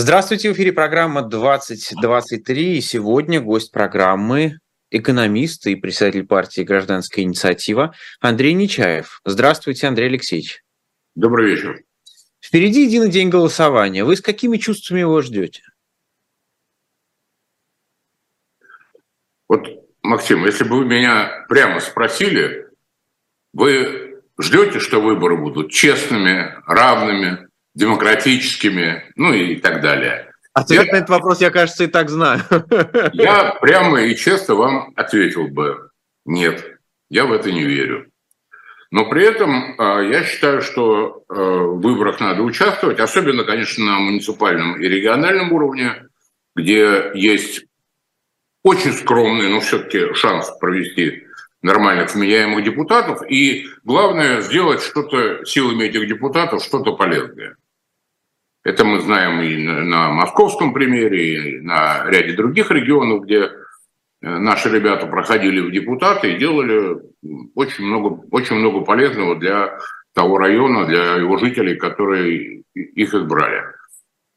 [0.00, 2.78] Здравствуйте, в эфире программа 2023.
[2.78, 4.60] И сегодня гость программы
[4.92, 9.20] экономист и председатель партии «Гражданская инициатива» Андрей Нечаев.
[9.24, 10.62] Здравствуйте, Андрей Алексеевич.
[11.16, 11.82] Добрый вечер.
[12.40, 14.04] Впереди единый день голосования.
[14.04, 15.64] Вы с какими чувствами его ждете?
[19.48, 19.66] Вот,
[20.02, 22.68] Максим, если бы вы меня прямо спросили,
[23.52, 30.32] вы ждете, что выборы будут честными, равными, демократическими, ну и так далее.
[30.52, 32.40] Ответ я, на этот вопрос, я, кажется, и так знаю.
[33.12, 35.90] Я прямо и честно вам ответил бы,
[36.24, 36.78] нет,
[37.08, 38.10] я в это не верю.
[38.90, 43.98] Но при этом а, я считаю, что а, в выборах надо участвовать, особенно, конечно, на
[43.98, 46.08] муниципальном и региональном уровне,
[46.56, 47.66] где есть
[48.64, 51.27] очень скромный, но все-таки шанс провести
[51.62, 53.22] нормальных вменяемых депутатов.
[53.28, 57.56] И главное, сделать что-то силами этих депутатов, что-то полезное.
[58.64, 63.50] Это мы знаем и на московском примере, и на ряде других регионов, где э,
[64.20, 66.98] наши ребята проходили в депутаты и делали
[67.54, 69.78] очень много, очень много полезного для
[70.14, 73.62] того района, для его жителей, которые их избрали.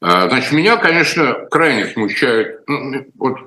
[0.00, 3.38] А, значит, меня, конечно, крайне смущает, ну, вот,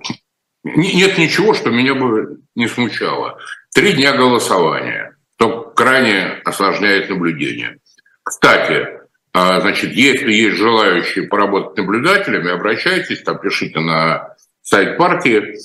[0.65, 3.37] нет ничего, что меня бы не смущало.
[3.73, 7.77] Три дня голосования, что крайне осложняет наблюдение.
[8.23, 8.87] Кстати,
[9.33, 15.55] а, значит, если есть желающие поработать наблюдателями, обращайтесь, там пишите на сайт партии.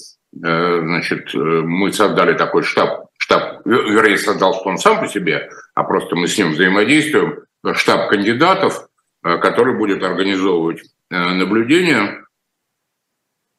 [0.44, 5.82] Э, значит, э, мы создали такой штаб, штаб, вернее, создал он сам по себе, а
[5.82, 7.40] просто мы с ним взаимодействуем,
[7.74, 8.88] штаб кандидатов,
[9.24, 12.24] э, который будет организовывать наблюдение.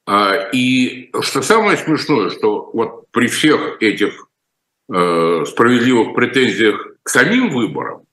[0.06, 4.28] А, и что самое смешное, что вот при всех этих
[4.88, 8.06] справедливых претензиях к самим выборам,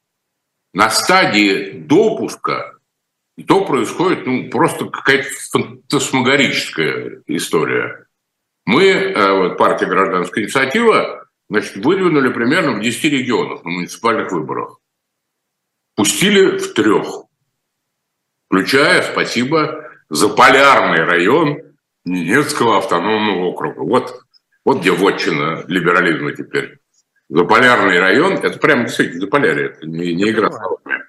[0.72, 2.78] на стадии допуска,
[3.46, 8.06] то происходит ну, просто какая-то фантасмагорическая история.
[8.64, 14.78] Мы, э, вот, партия «Гражданская инициатива», значит, выдвинули примерно в 10 регионах на муниципальных выборах.
[15.94, 17.24] Пустили в трех,
[18.46, 21.60] включая, спасибо, Заполярный район
[22.08, 23.80] Ненецкого автономного округа.
[23.80, 24.20] Вот,
[24.64, 26.78] вот где вотчина либерализма теперь.
[27.28, 31.04] Заполярный район, это прямо действительно Заполярье, это не, не игра словами.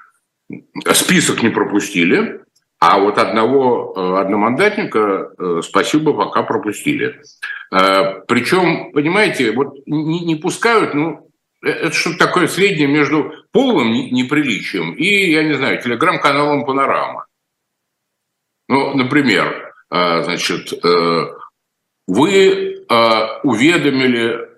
[0.94, 2.42] Список не пропустили,
[2.80, 7.22] а вот одного э, одномандатника, э, спасибо, пока пропустили.
[7.72, 11.30] Э, Причем, понимаете, вот не, не пускают, ну,
[11.62, 17.26] это что-то такое среднее между полным неприличием и, я не знаю, телеграм-каналом «Панорама».
[18.70, 20.74] Ну, например, значит,
[22.08, 22.86] вы
[23.44, 24.50] уведомили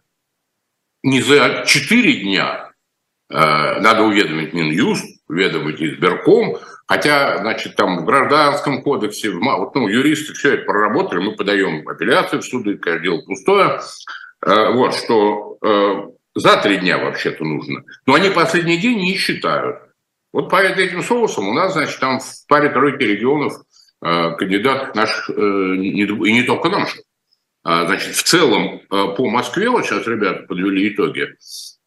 [1.04, 2.72] не за 4 дня
[3.30, 3.36] э,
[3.80, 10.56] надо уведомить Минюст, уведомить избирком, хотя, значит, там в Гражданском кодексе, вот, ну, юристы все
[10.56, 13.80] это проработали, мы подаем апелляцию в суды, конечно, дело пустое,
[14.46, 17.84] э, вот, что э, за три дня вообще-то нужно.
[18.06, 19.78] Но они последний день не считают.
[20.34, 23.54] Вот по этим соусам у нас, значит, там в паре тройки регионов
[24.02, 27.02] э, кандидатов наших, э, и не только наших,
[27.64, 31.28] а, значит, в целом а, по Москве, вот сейчас ребята подвели итоги,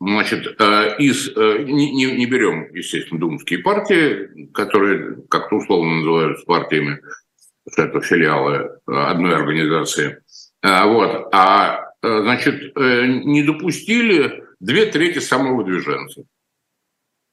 [0.01, 7.01] значит, а, из, не, не, не берем, естественно, думские партии, которые как-то условно называются партиями,
[7.77, 10.23] это филиалы одной организации,
[10.63, 16.27] вот, а, значит, э, не допустили две трети самовыдвиженцев.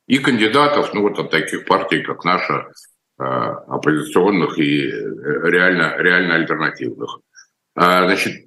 [0.07, 2.71] И кандидатов, ну вот от таких партий, как наша,
[3.21, 7.19] оппозиционных и э, реально, реально альтернативных.
[7.75, 8.45] А, значит,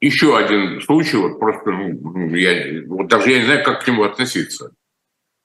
[0.00, 4.04] еще один случай, вот просто, ну, я, вот даже я не знаю, как к нему
[4.04, 4.72] относиться.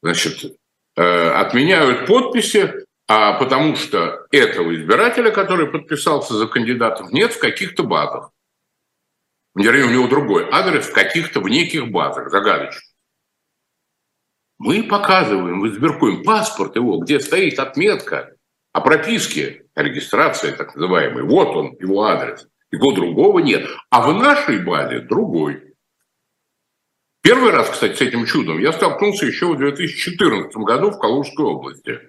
[0.02, 0.58] Значит,
[0.98, 7.84] э, отменяют подписи, а потому что этого избирателя, который подписался за кандидатов, нет в каких-то
[7.84, 8.32] базах.
[9.56, 12.91] Вернее, у него другой адрес в каких-то в неких базах, загадочных.
[14.64, 18.36] Мы показываем в избиркуем паспорт его, где стоит отметка
[18.74, 21.24] о прописке регистрации так называемой.
[21.24, 22.48] Вот он, его адрес.
[22.70, 23.68] Его другого нет.
[23.90, 25.74] А в нашей базе другой.
[27.24, 32.00] Первый раз, кстати, с этим чудом я столкнулся еще в 2014 году в Калужской области,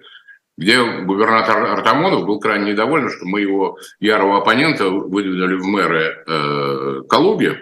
[0.55, 7.01] где губернатор Артамонов был крайне недоволен, что мы его ярого оппонента выдвинули в мэры э,
[7.09, 7.57] Калуги,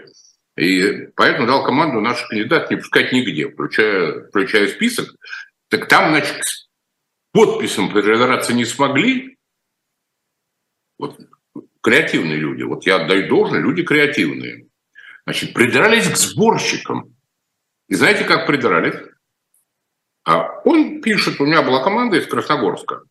[0.57, 5.15] и поэтому дал команду наших кандидатов не пускать нигде, включая, включая список.
[5.69, 6.41] Так там, значит,
[7.31, 9.37] подписям придраться не смогли,
[10.97, 11.17] вот
[11.81, 14.67] креативные люди, вот я отдаю должное, люди креативные.
[15.25, 17.15] Значит, придрались к сборщикам.
[17.87, 18.95] И знаете, как придрались?
[20.23, 23.03] А он пишет, у меня была команда из Красногорска.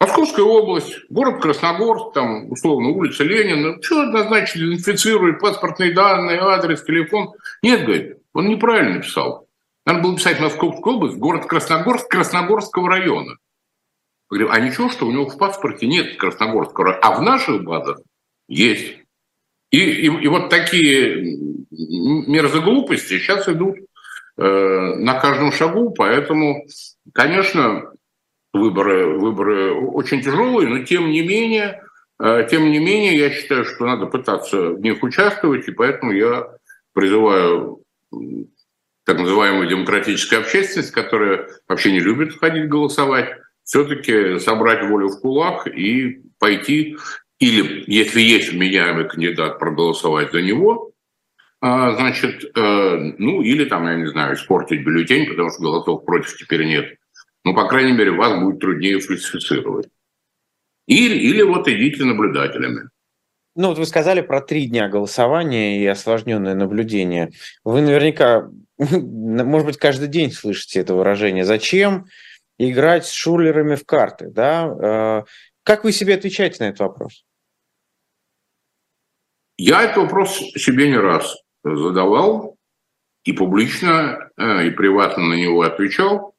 [0.00, 3.82] Московская область, город Красногорск, там, условно, улица Ленина.
[3.82, 7.32] Что однозначно идентифицирует паспортные данные, адрес, телефон?
[7.62, 9.48] Нет, говорит, он неправильно написал.
[9.84, 13.36] Надо было писать Московская область, город Красногорск, Красногорского района.
[14.30, 17.98] Говорю, а ничего, что у него в паспорте нет Красногорского района, а в наших базах
[18.46, 18.98] есть.
[19.70, 21.38] И, и, и вот такие
[21.70, 23.76] мерзоглупости сейчас идут
[24.36, 26.66] э, на каждом шагу, поэтому,
[27.12, 27.92] конечно,
[28.52, 31.82] выборы, выборы очень тяжелые, но тем не менее,
[32.20, 36.48] э, тем не менее, я считаю, что надо пытаться в них участвовать, и поэтому я
[36.94, 37.82] призываю
[39.04, 43.30] так называемую демократическую общественность, которая вообще не любит ходить голосовать,
[43.64, 46.96] все-таки собрать волю в кулак и пойти,
[47.38, 50.92] или, если есть вменяемый кандидат, проголосовать за него,
[51.60, 56.36] а, значит, э, ну, или там, я не знаю, испортить бюллетень, потому что голосов против
[56.36, 56.96] теперь нет
[57.44, 59.88] ну, по крайней мере, вас будет труднее фальсифицировать.
[60.86, 62.88] Или, или вот идите наблюдателями.
[63.54, 67.30] Ну, вот вы сказали про три дня голосования и осложненное наблюдение.
[67.64, 68.48] Вы наверняка,
[68.78, 71.44] может быть, каждый день слышите это выражение.
[71.44, 72.06] Зачем
[72.58, 74.30] играть с шулерами в карты?
[74.30, 75.24] Да?
[75.24, 75.24] Э,
[75.64, 77.24] как вы себе отвечаете на этот вопрос?
[79.56, 82.56] Я этот вопрос себе не раз задавал
[83.24, 86.34] и публично, э, и приватно на него отвечал.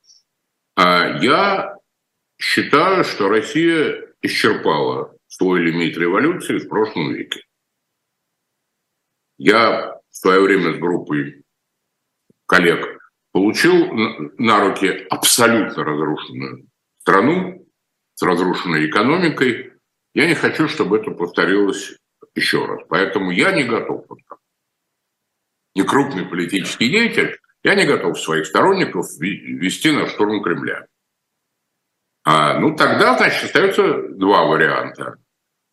[0.82, 1.76] А я
[2.38, 7.44] считаю, что Россия исчерпала свой лимит революции в прошлом веке.
[9.38, 11.44] Я в свое время с группой
[12.46, 12.98] коллег
[13.34, 13.92] получил
[14.38, 16.70] на руки абсолютно разрушенную
[17.02, 17.68] страну
[18.14, 19.74] с разрушенной экономикой.
[20.14, 21.98] Я не хочу, чтобы это повторилось
[22.36, 22.80] еще раз.
[22.88, 24.06] Поэтому я не готов.
[25.76, 30.86] Не крупный политический деятель, я не готов своих сторонников вести на штурм Кремля.
[32.24, 35.16] А, ну, тогда, значит, остается два варианта.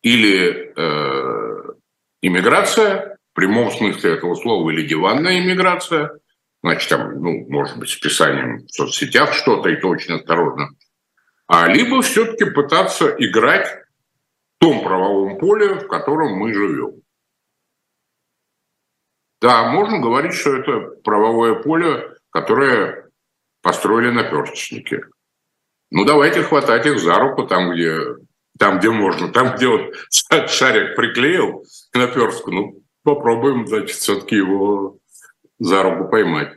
[0.01, 1.73] Или э,
[2.21, 6.11] иммиграция, в прямом смысле этого слова, или диванная иммиграция,
[6.63, 10.69] значит, там, ну, может быть, с писанием в соцсетях что-то, и то очень осторожно.
[11.47, 17.01] А либо все-таки пытаться играть в том правовом поле, в котором мы живем.
[19.41, 23.09] Да, можно говорить, что это правовое поле, которое
[23.61, 25.01] построили наперсточники.
[25.91, 27.97] Ну, давайте хватать их за руку там, где,
[28.57, 29.31] там, где можно.
[29.31, 29.93] Там, где вот
[30.49, 34.97] шарик приклеил к наперстку, ну, попробуем, значит, все-таки его
[35.59, 36.53] за руку поймать.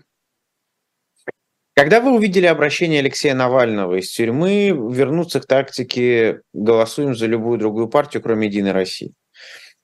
[1.75, 7.89] Когда вы увидели обращение Алексея Навального из тюрьмы вернуться к тактике «голосуем за любую другую
[7.89, 9.15] партию, кроме «Единой России»,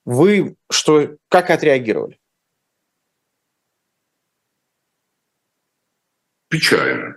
[0.04, 2.18] вы что, как отреагировали?
[6.48, 7.16] Печально.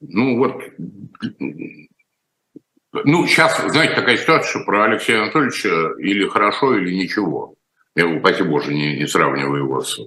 [0.00, 0.62] Ну вот,
[2.92, 7.54] ну сейчас, знаете, такая ситуация, что про Алексея Анатольевича или хорошо, или ничего.
[7.94, 9.98] Я, упаси Боже, не, не сравниваю его с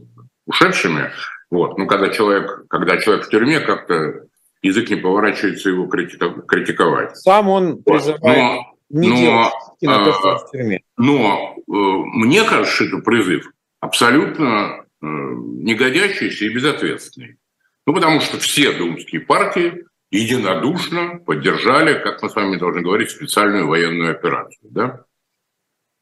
[0.45, 1.11] ушедшими.
[1.49, 1.77] Вот.
[1.77, 4.25] Ну, когда человек, когда человек в тюрьме, как-то
[4.63, 7.15] язык не поворачивается его критиковать.
[7.17, 10.81] Сам он призывает но, не но, делать на то, что в тюрьме.
[10.97, 17.37] Но э, мне кажется, что это призыв абсолютно э, негодящийся и безответственный.
[17.85, 23.67] Ну, потому что все думские партии единодушно поддержали, как мы с вами должны говорить, специальную
[23.67, 24.71] военную операцию.
[24.71, 25.05] Да?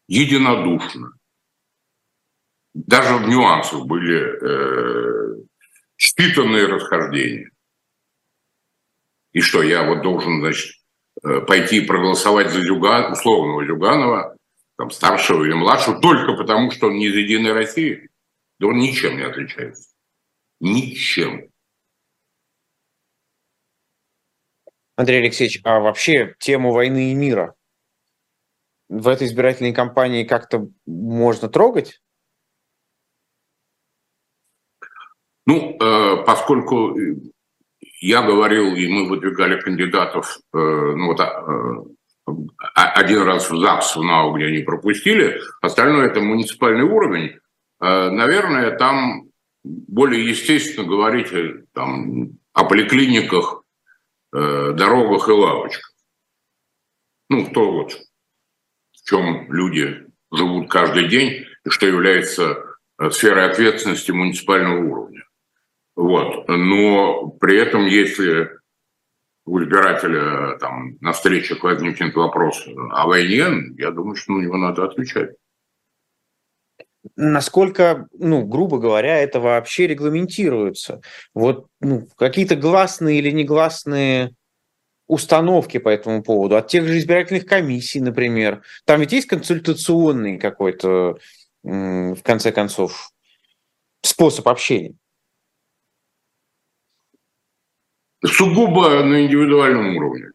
[0.08, 1.14] Единодушно.
[2.74, 5.44] Даже в нюансах были э,
[5.98, 7.52] считанные расхождения.
[9.34, 10.76] И что, я вот должен, значит,
[11.24, 14.36] э, пойти проголосовать за Зюган, условного Зюганова,
[14.78, 18.10] там, старшего или младшего, только потому, что он не из «Единой России»?
[18.60, 19.90] Да он ничем не отличается.
[20.60, 21.51] Ничем.
[25.02, 27.56] Андрей Алексеевич, а вообще тему войны и мира
[28.88, 32.02] в этой избирательной кампании как-то можно трогать?
[35.48, 36.96] Ну, э, поскольку
[38.00, 42.34] я говорил, и мы выдвигали кандидатов, э, ну вот э,
[42.76, 47.40] один раз в ЗАГС в НАУ, где они пропустили, остальное это муниципальный уровень,
[47.80, 49.32] наверное, там
[49.64, 51.30] более естественно говорить
[51.74, 53.61] там, о поликлиниках,
[54.34, 55.94] Э, дорогах и лавочках.
[57.30, 57.94] Ну, то вот,
[58.94, 65.24] в чем люди живут каждый день и что является э, сферой ответственности муниципального уровня.
[65.98, 66.48] Вот.
[66.48, 68.52] Но при этом, если
[69.46, 74.86] у избирателя там, на встречах возникнет вопрос о войне, я думаю, что на него надо
[74.86, 75.32] отвечать.
[77.16, 81.02] Насколько, ну, грубо говоря, это вообще регламентируется?
[81.34, 84.36] Вот ну, какие-то гласные или негласные
[85.08, 88.64] установки по этому поводу, от тех же избирательных комиссий, например.
[88.86, 91.18] Там ведь есть консультационный какой-то,
[91.64, 93.10] в конце концов,
[94.02, 94.96] способ общения.
[98.24, 100.28] Сугубо на индивидуальном уровне.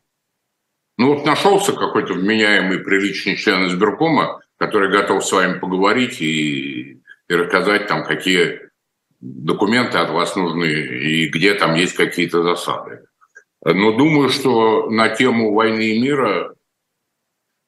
[0.98, 7.34] Ну вот нашелся какой-то вменяемый, приличный член избиркома, который готов с вами поговорить и, и
[7.34, 8.60] рассказать там, какие
[9.20, 13.06] документы от вас нужны и где там есть какие-то засады.
[13.64, 16.54] Но думаю, что на тему войны и мира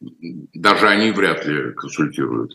[0.01, 2.53] даже они вряд ли консультируют.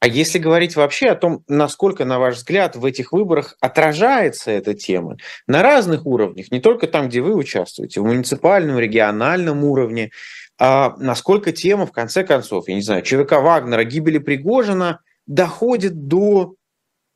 [0.00, 4.74] А если говорить вообще о том, насколько, на ваш взгляд, в этих выборах отражается эта
[4.74, 10.10] тема на разных уровнях, не только там, где вы участвуете, в муниципальном, региональном уровне,
[10.58, 16.54] насколько тема, в конце концов, я не знаю, ЧВК Вагнера, гибели Пригожина доходит до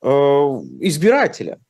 [0.03, 1.61] э, избирателя?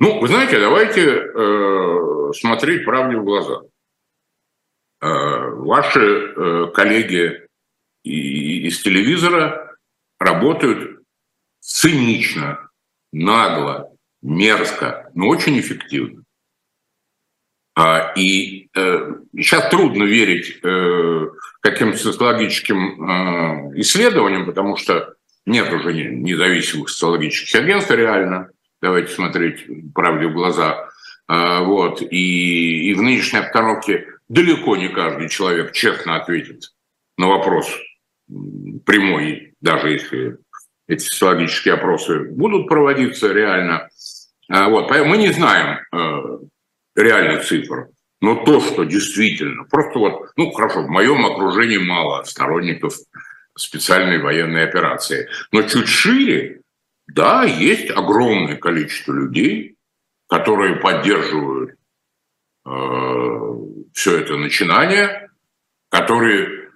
[0.00, 3.62] Ну, вы знаете, давайте э, смотреть правде в глаза.
[5.00, 7.46] Э, ваши э, коллеги
[8.04, 9.76] из телевизора
[10.20, 11.02] работают
[11.60, 12.70] цинично,
[13.12, 13.92] нагло,
[14.22, 16.22] мерзко, но очень эффективно.
[17.80, 21.28] А, и э, сейчас трудно верить э,
[21.60, 25.14] каким-то социологическим э, исследованиям, потому что
[25.46, 28.48] нет уже независимых социологических агентств реально.
[28.82, 30.88] Давайте смотреть правде в глаза.
[31.28, 32.02] А, вот.
[32.02, 36.72] И, и в нынешней обстановке далеко не каждый человек честно ответит
[37.16, 37.72] на вопрос,
[38.86, 40.38] прямой, даже если
[40.88, 43.88] эти социологические опросы будут проводиться реально.
[44.48, 45.78] А, вот, поэтому мы не знаем
[46.98, 47.88] реальных цифр,
[48.20, 52.94] но то, что действительно, просто вот, ну хорошо, в моем окружении мало сторонников
[53.56, 56.62] специальной военной операции, но чуть шире,
[57.06, 59.76] да, есть огромное количество людей,
[60.28, 61.74] которые поддерживают
[62.66, 62.70] э,
[63.94, 65.30] все это начинание,
[65.90, 66.70] которые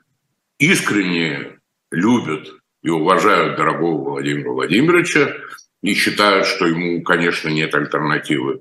[0.58, 1.58] искренне
[1.90, 2.48] любят
[2.82, 5.34] и уважают дорогого Владимира Владимировича
[5.82, 8.60] и считают, что ему, конечно, нет альтернативы.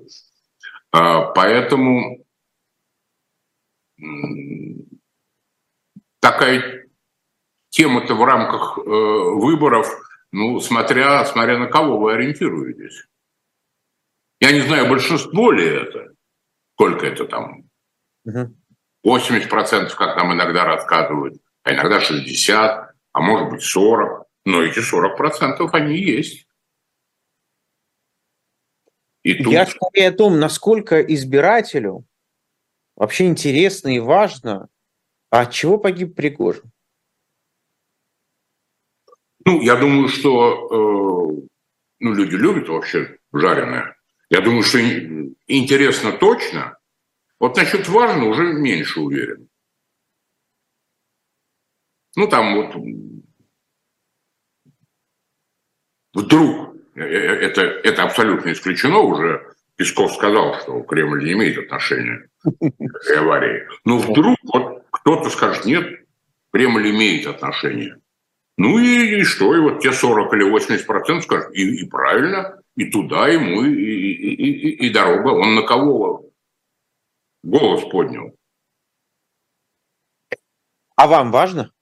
[0.92, 2.24] А, поэтому
[6.20, 6.86] такая
[7.70, 9.88] тема-то в рамках э, выборов,
[10.30, 13.06] ну, смотря, смотря на кого вы ориентируетесь.
[14.40, 16.14] Я не знаю, большинство ли это,
[16.74, 17.64] сколько это там,
[18.26, 24.26] 80%, как нам иногда рассказывают, а иногда 60, а может быть 40.
[24.44, 26.46] Но эти 40 процентов, они есть.
[29.22, 29.52] И тут...
[29.52, 32.04] Я скорее о том, насколько избирателю
[32.96, 34.68] вообще интересно и важно,
[35.30, 36.70] а от чего погиб Пригожин?
[39.44, 41.48] Ну, я думаю, что э,
[42.00, 43.96] ну, люди любят вообще жареное.
[44.28, 44.78] Я думаю, что
[45.46, 46.78] интересно точно.
[47.38, 49.48] Вот насчет важно уже меньше уверен.
[52.14, 52.76] Ну, там вот
[56.14, 63.18] вдруг, это, это абсолютно исключено уже, Песков сказал, что Кремль не имеет отношения к этой
[63.18, 63.66] аварии.
[63.84, 66.04] Но вдруг вот кто-то скажет, нет,
[66.52, 67.96] Кремль имеет отношение.
[68.58, 69.54] Ну и, и что?
[69.56, 73.72] И вот те 40 или 80 процентов скажут, и, и правильно, и туда ему, и,
[73.72, 75.28] и, и, и дорога.
[75.30, 76.26] Он на кого
[77.42, 78.36] голос поднял?
[80.96, 81.72] А вам важно?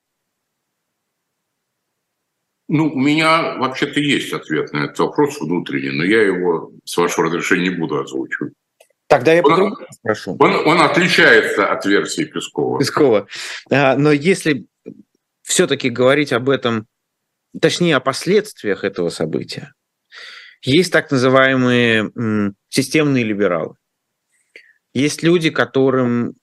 [2.72, 7.26] Ну, у меня вообще-то есть ответ на этот вопрос внутренний, но я его, с вашего
[7.26, 8.52] разрешения, не буду озвучивать.
[9.08, 10.36] Тогда я он, спрошу.
[10.38, 12.78] Он, он отличается от версии Пескова.
[12.78, 13.26] Пескова.
[13.72, 14.66] А, но если
[15.42, 16.86] все-таки говорить об этом,
[17.60, 19.72] точнее, о последствиях этого события,
[20.62, 22.12] есть так называемые
[22.68, 23.74] системные либералы.
[24.94, 26.34] Есть люди, которым,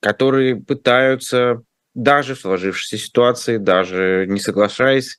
[0.00, 1.62] которые пытаются
[1.94, 5.18] даже в сложившейся ситуации, даже не соглашаясь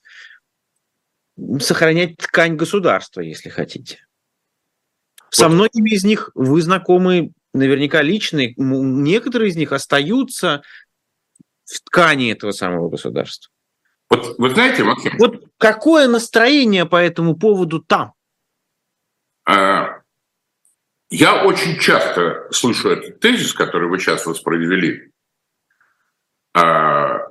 [1.60, 4.06] сохранять ткань государства, если хотите.
[5.30, 10.64] Со многими из них вы знакомы наверняка личные, некоторые из них остаются
[11.66, 13.52] в ткани этого самого государства.
[14.10, 15.14] Вот вы знаете, Максим...
[15.18, 18.14] Вот какое настроение по этому поводу там?
[19.46, 20.02] А,
[21.10, 25.12] я очень часто слышу этот тезис, который вы сейчас воспроизвели.
[26.54, 27.23] А,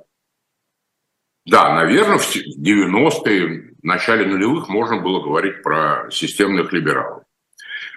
[1.45, 7.25] да, наверное, в 90-е, в начале нулевых можно было говорить про системных либералов.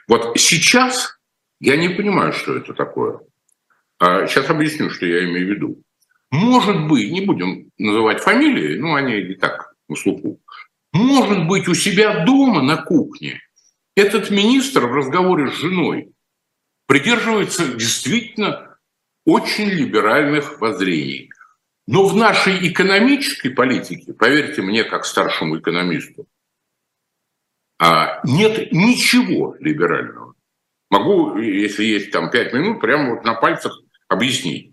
[0.08, 1.20] Вот сейчас
[1.60, 3.20] я не понимаю, что это такое.
[4.00, 5.82] Сейчас а, объясню, что я имею в виду.
[6.32, 10.40] Может быть, не будем называть фамилии, ну, они и так на слуху.
[10.92, 13.42] Может быть, у себя дома на кухне
[13.96, 16.12] этот министр в разговоре с женой
[16.88, 18.78] придерживается действительно
[19.26, 21.30] очень либеральных воззрений.
[21.88, 26.28] Но в нашей экономической политике, поверьте мне, как старшему экономисту,
[27.80, 30.34] а, нет ничего либерального.
[30.90, 34.72] Могу, если есть там пять минут, прямо вот на пальцах объяснить.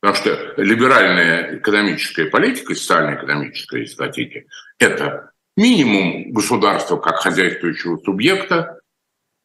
[0.00, 4.46] Потому что либеральная экономическая политика, социально-экономическая, если хотите,
[4.78, 8.80] это минимум государства как хозяйствующего субъекта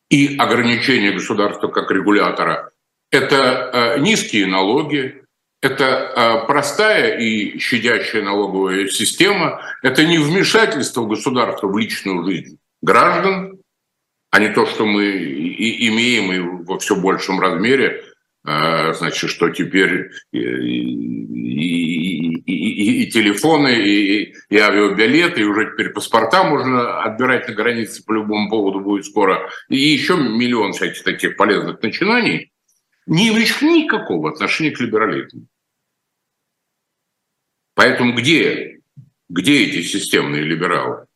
[0.09, 2.71] и ограничение государства как регулятора.
[3.09, 3.35] Это
[3.95, 5.22] э, низкие налоги,
[5.63, 13.59] это э, простая и щадящая налоговая система, это не вмешательство государства в личную жизнь граждан,
[14.29, 18.03] а не то, что мы и имеем и во все большем размере,
[18.45, 21.53] э, значит, что теперь и, и,
[22.45, 28.11] и, и телефоны, и, и авиабилеты, и уже теперь паспорта можно отбирать на границе по
[28.11, 32.51] любому поводу будет скоро, и еще миллион всяких таких полезных начинаний,
[33.05, 35.47] не имеющих никакого отношения к либерализму.
[37.75, 38.79] Поэтому где,
[39.29, 41.07] где эти системные либералы?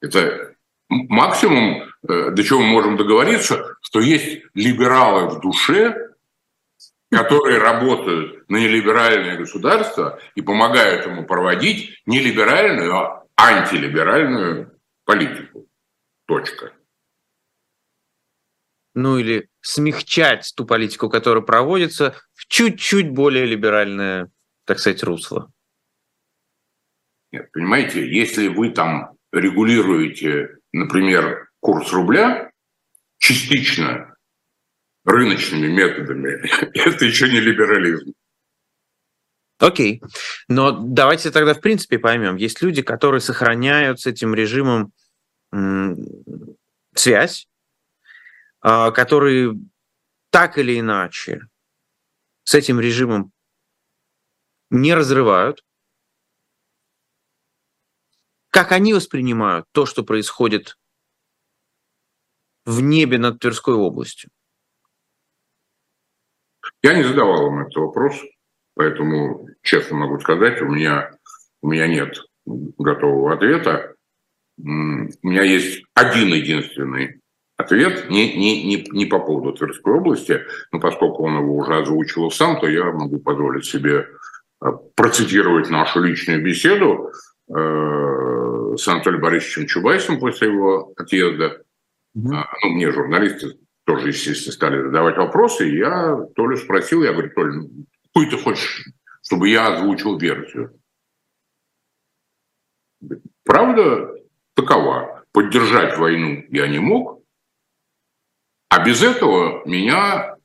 [0.00, 0.54] Это
[0.88, 6.10] максимум, э, до чего мы можем договориться, что есть либералы в душе,
[7.10, 15.66] которые работают на нелиберальное государство и помогают ему проводить не либеральную, а антилиберальную политику.
[16.26, 16.72] Точка.
[18.94, 24.30] Ну или смягчать ту политику, которая проводится, в чуть-чуть более либеральное,
[24.70, 25.50] так сказать, русло.
[27.32, 32.52] Нет, понимаете, если вы там регулируете, например, курс рубля
[33.18, 34.14] частично
[35.04, 36.40] рыночными методами,
[36.78, 38.12] это еще не либерализм.
[39.58, 40.00] Окей.
[40.46, 42.36] Но давайте тогда в принципе поймем.
[42.36, 44.92] Есть люди, которые сохраняют с этим режимом
[46.94, 47.48] связь,
[48.60, 49.56] а, которые
[50.30, 51.40] так или иначе
[52.44, 53.32] с этим режимом
[54.70, 55.64] не разрывают,
[58.50, 60.76] как они воспринимают то, что происходит
[62.64, 64.30] в небе над Тверской областью?
[66.82, 68.14] Я не задавал вам этот вопрос,
[68.74, 71.10] поэтому честно могу сказать, у меня,
[71.62, 73.94] у меня нет готового ответа.
[74.58, 77.20] У меня есть один единственный
[77.56, 80.40] ответ, не, не, не, не по поводу Тверской области,
[80.72, 84.06] но поскольку он его уже озвучивал сам, то я могу позволить себе
[84.94, 87.12] процитировать нашу личную беседу.
[87.48, 91.62] Э, с Анатолием Борисовичем Чубайсом после его отъезда.
[92.14, 92.32] Угу.
[92.32, 95.68] Ну, мне журналисты тоже, естественно, стали задавать вопросы.
[95.68, 97.52] И я Толю спросил, я говорю, Толя,
[98.04, 98.88] какую ты хочешь,
[99.22, 100.78] чтобы я озвучил версию?
[103.44, 104.14] Правда
[104.54, 105.24] такова.
[105.32, 107.22] Поддержать войну я не мог,
[108.68, 110.36] а без этого меня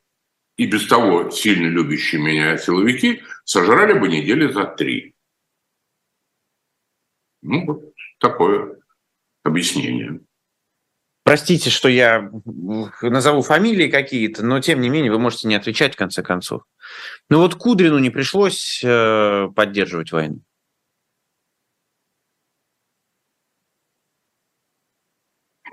[0.58, 5.16] и без того сильно любящие меня силовики сожрали бы недели за три.
[7.42, 8.78] Ну, вот такое
[9.44, 10.20] объяснение.
[11.24, 12.32] Простите, что я
[13.02, 16.64] назову фамилии какие-то, но тем не менее вы можете не отвечать в конце концов.
[17.30, 20.42] Ну вот Кудрину не пришлось э, поддерживать войну.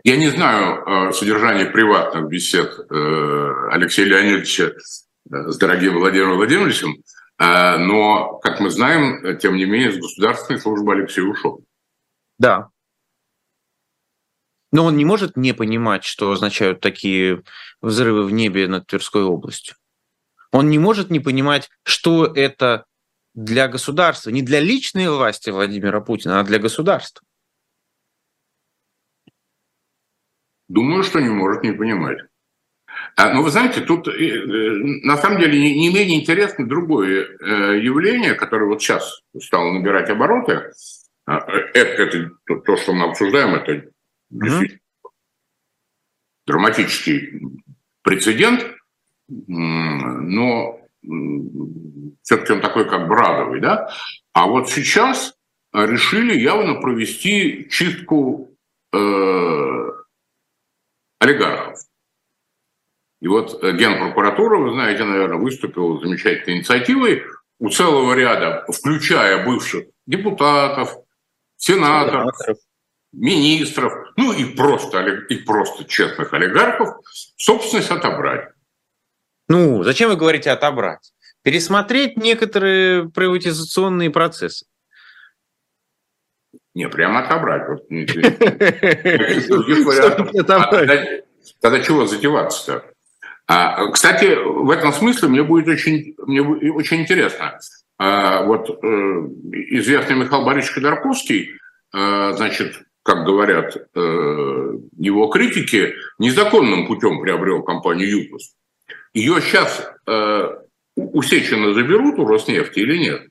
[0.04, 4.72] Я не знаю э, содержание приватных бесед э, Алексея Леонидовича э,
[5.30, 7.02] с дорогим Владимиром Владимировичем,
[7.38, 11.64] а, но, как мы знаем, тем не менее, с государственной службы Алексей ушел.
[12.38, 12.68] Да.
[14.72, 17.42] Но он не может не понимать, что означают такие
[17.80, 19.76] взрывы в небе над Тверской областью.
[20.50, 22.86] Он не может не понимать, что это
[23.34, 27.24] для государства, не для личной власти Владимира Путина, а для государства.
[30.72, 32.18] Думаю, что не может не понимать.
[33.16, 37.78] А, но вы знаете, тут э, э, на самом деле не менее интересно другое э,
[37.78, 40.72] явление, которое вот сейчас стало набирать обороты.
[41.26, 42.30] А, это, это
[42.64, 43.84] то, что мы обсуждаем, это
[44.30, 45.10] действительно mm-hmm.
[46.46, 47.42] драматический
[48.00, 48.66] прецедент,
[49.28, 50.80] но
[52.22, 53.90] все-таки он такой как бы радовый, да?
[54.32, 55.34] А вот сейчас
[55.74, 58.56] решили явно провести чистку
[58.94, 59.91] э,
[61.22, 61.78] олигархов.
[63.20, 67.22] И вот э, Генпрокуратура, вы знаете, наверное, выступила замечательной инициативой
[67.60, 70.96] у целого ряда, включая бывших депутатов,
[71.56, 72.58] сенаторов, сенаторов.
[73.12, 76.88] министров, ну и просто, и просто честных олигархов,
[77.36, 78.48] собственность отобрать.
[79.46, 81.12] Ну, зачем вы говорите отобрать?
[81.42, 84.66] Пересмотреть некоторые приватизационные процессы.
[86.74, 87.68] Не, прямо отобрать.
[91.60, 92.84] Тогда чего затеваться-то?
[93.46, 97.58] А, кстати, в этом смысле мне будет очень, мне очень интересно.
[97.98, 98.76] А, вот э,
[99.70, 101.50] известный Михаил Борисович Ходорковский,
[101.94, 108.54] э, значит, как говорят э, его критики, незаконным путем приобрел компанию «Юкос».
[109.12, 110.48] Ее сейчас э,
[110.94, 113.28] усеченно заберут у Роснефти или нет?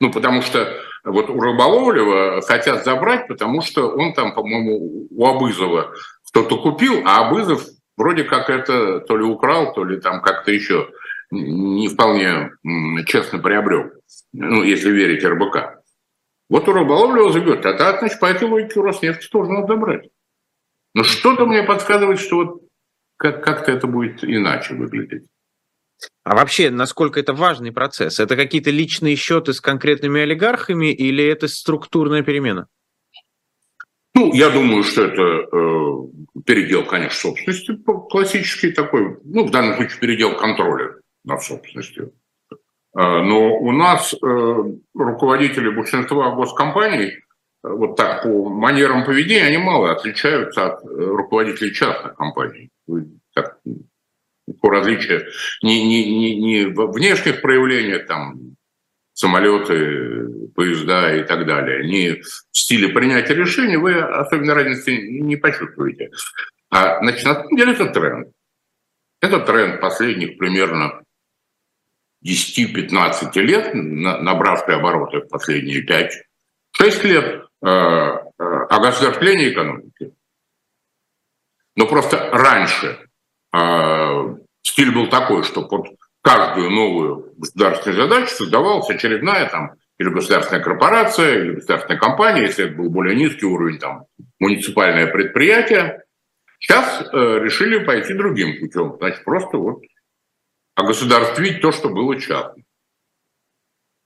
[0.00, 5.92] Ну, потому что вот у Рыболовлева хотят забрать, потому что он там, по-моему, у Абызова
[6.28, 7.64] кто-то купил, а Абызов
[7.96, 10.90] вроде как это то ли украл, то ли там как-то еще
[11.30, 12.50] не вполне
[13.06, 13.90] честно приобрел,
[14.32, 15.82] ну, если верить РБК.
[16.48, 20.08] Вот у Рыболовлева заберет, а так, значит, по этой логике у Роснефти тоже надо забрать.
[20.94, 22.62] Но что-то мне подсказывает, что вот
[23.16, 25.24] как- как-то это будет иначе выглядеть.
[26.24, 28.20] А вообще, насколько это важный процесс?
[28.20, 32.68] Это какие-то личные счеты с конкретными олигархами или это структурная перемена?
[34.14, 37.78] Ну, я думаю, что это э, передел, конечно, собственности,
[38.10, 42.12] классический такой, ну, в данном случае передел контроля над собственностью.
[42.94, 44.16] Э, но у нас э,
[44.94, 47.18] руководители большинства госкомпаний, э,
[47.62, 52.70] вот так по манерам поведения, они мало отличаются от руководителей частных компаний.
[54.82, 55.26] Различию
[55.62, 58.56] не, не, не, не в внешних проявлениях, там,
[59.14, 66.10] самолеты, поезда и так далее, не в стиле принятия решений, вы особенно разницы не почувствуете.
[66.70, 68.28] А значит, на самом деле это тренд.
[69.20, 71.02] Это тренд последних примерно
[72.24, 80.12] 10-15 лет, набравший обороты в последние 5-6 лет, э, э, огосударствление экономики.
[81.76, 82.98] Но просто раньше
[83.54, 85.88] э, стиль был такой, что под
[86.22, 92.74] каждую новую государственную задачу создавалась очередная там или государственная корпорация, или государственная компания, если это
[92.74, 94.06] был более низкий уровень, там,
[94.38, 96.02] муниципальное предприятие.
[96.58, 98.96] Сейчас э, решили пойти другим путем.
[98.98, 99.82] Значит, просто вот
[100.74, 102.64] огосударствить то, что было частным.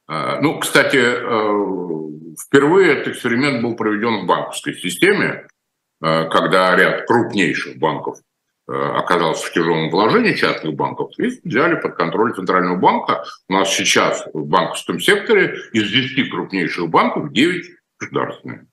[0.08, 5.46] Э, ну, кстати, э, впервые этот эксперимент был проведен в банковской системе,
[6.02, 8.18] э, когда ряд крупнейших банков
[8.68, 13.24] оказался в тяжелом положении частных банков и взяли под контроль Центрального банка.
[13.48, 17.64] У нас сейчас в банковском секторе из 10 крупнейших банков 9
[17.98, 18.66] государственные.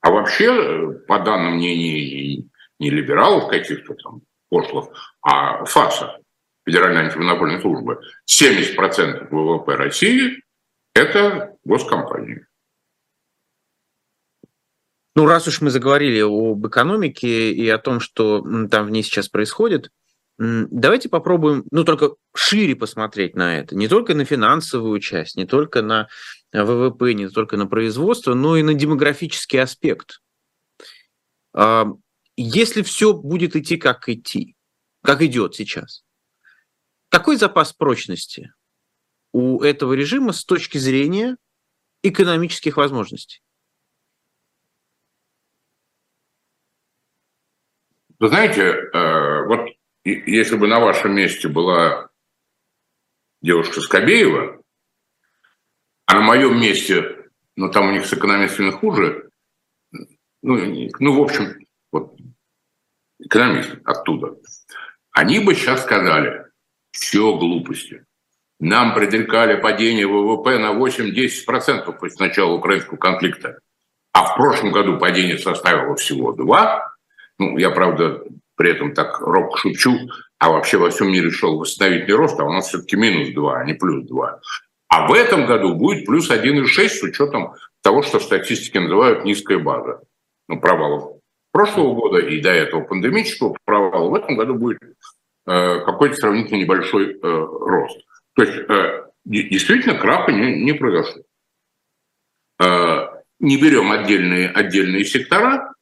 [0.00, 4.88] А вообще, э, по данным не, не либералов каких-то там пошлых,
[5.22, 6.18] а ФАСа,
[6.66, 10.42] Федеральной антимонопольной службы, 70% ВВП России–
[10.94, 12.47] это госкомпании.
[15.18, 19.28] Ну, раз уж мы заговорили об экономике и о том, что там в ней сейчас
[19.28, 19.90] происходит,
[20.38, 23.74] давайте попробуем, ну, только шире посмотреть на это.
[23.74, 26.06] Не только на финансовую часть, не только на
[26.52, 30.20] ВВП, не только на производство, но и на демографический аспект.
[31.52, 31.88] А,
[32.36, 34.54] если все будет идти как идти,
[35.02, 36.04] как идет сейчас,
[37.08, 38.52] какой запас прочности
[39.32, 41.38] у этого режима с точки зрения
[42.04, 43.42] экономических возможностей?
[48.18, 49.70] Вы знаете, э, вот
[50.04, 52.08] если бы на вашем месте была
[53.40, 54.60] девушка Скобеева,
[56.06, 59.30] а на моем месте, ну там у них с экономистами хуже,
[60.42, 62.16] ну, ну в общем, вот
[63.20, 64.36] экономист оттуда,
[65.12, 66.46] они бы сейчас сказали,
[66.90, 68.04] все глупости.
[68.60, 73.60] Нам предрекали падение ВВП на 8-10% после начала украинского конфликта.
[74.12, 76.97] А в прошлом году падение составило всего 2,
[77.38, 78.22] ну, я, правда,
[78.56, 79.96] при этом так рок шучу,
[80.38, 83.64] а вообще во всем мире шел восстановительный рост, а у нас все-таки минус 2, а
[83.64, 84.40] не плюс 2.
[84.88, 89.58] А в этом году будет плюс 1,6 с учетом того, что в статистике называют низкая
[89.58, 90.00] база.
[90.48, 91.18] Ну, провалов
[91.52, 94.08] прошлого года и до этого пандемического провала.
[94.08, 98.00] В этом году будет э, какой-то сравнительно небольшой э, рост.
[98.34, 101.22] То есть э, действительно краха не, не произошло.
[102.62, 103.06] Э,
[103.40, 105.74] не берем отдельные, отдельные сектора,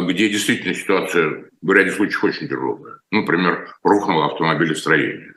[0.00, 2.98] где действительно ситуация в ряде случаев очень тяжелая.
[3.10, 5.34] Например, рухнуло автомобилестроение.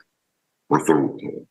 [0.68, 1.46] Просто рухнуло.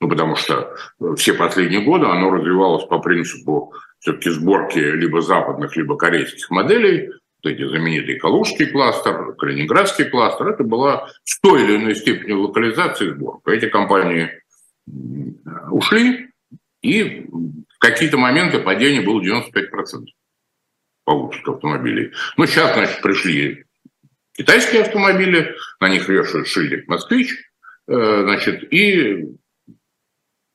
[0.00, 0.76] Ну, потому что
[1.16, 7.10] все последние годы оно развивалось по принципу все-таки сборки либо западных, либо корейских моделей.
[7.42, 10.48] Вот эти знаменитые Калужский кластер, Калининградский кластер.
[10.48, 13.52] Это была в той или иной степени локализация и сборка.
[13.52, 14.30] Эти компании
[15.70, 16.30] ушли,
[16.82, 20.04] и в какие-то моменты падение было 95%
[21.06, 22.12] получат автомобилей.
[22.36, 23.64] Ну, сейчас, значит, пришли
[24.32, 27.32] китайские автомобили, на них вешают шильдик «Москвич»,
[27.88, 29.28] э, значит, и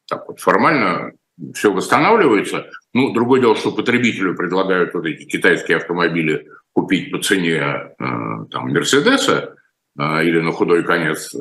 [0.08, 1.14] так вот формально
[1.56, 2.70] все восстанавливается.
[2.94, 8.70] Ну, другое дело, что потребителю предлагают вот эти китайские автомобили купить по цене э, там,
[8.70, 9.56] Мерседеса
[9.98, 11.34] э, или на худой конец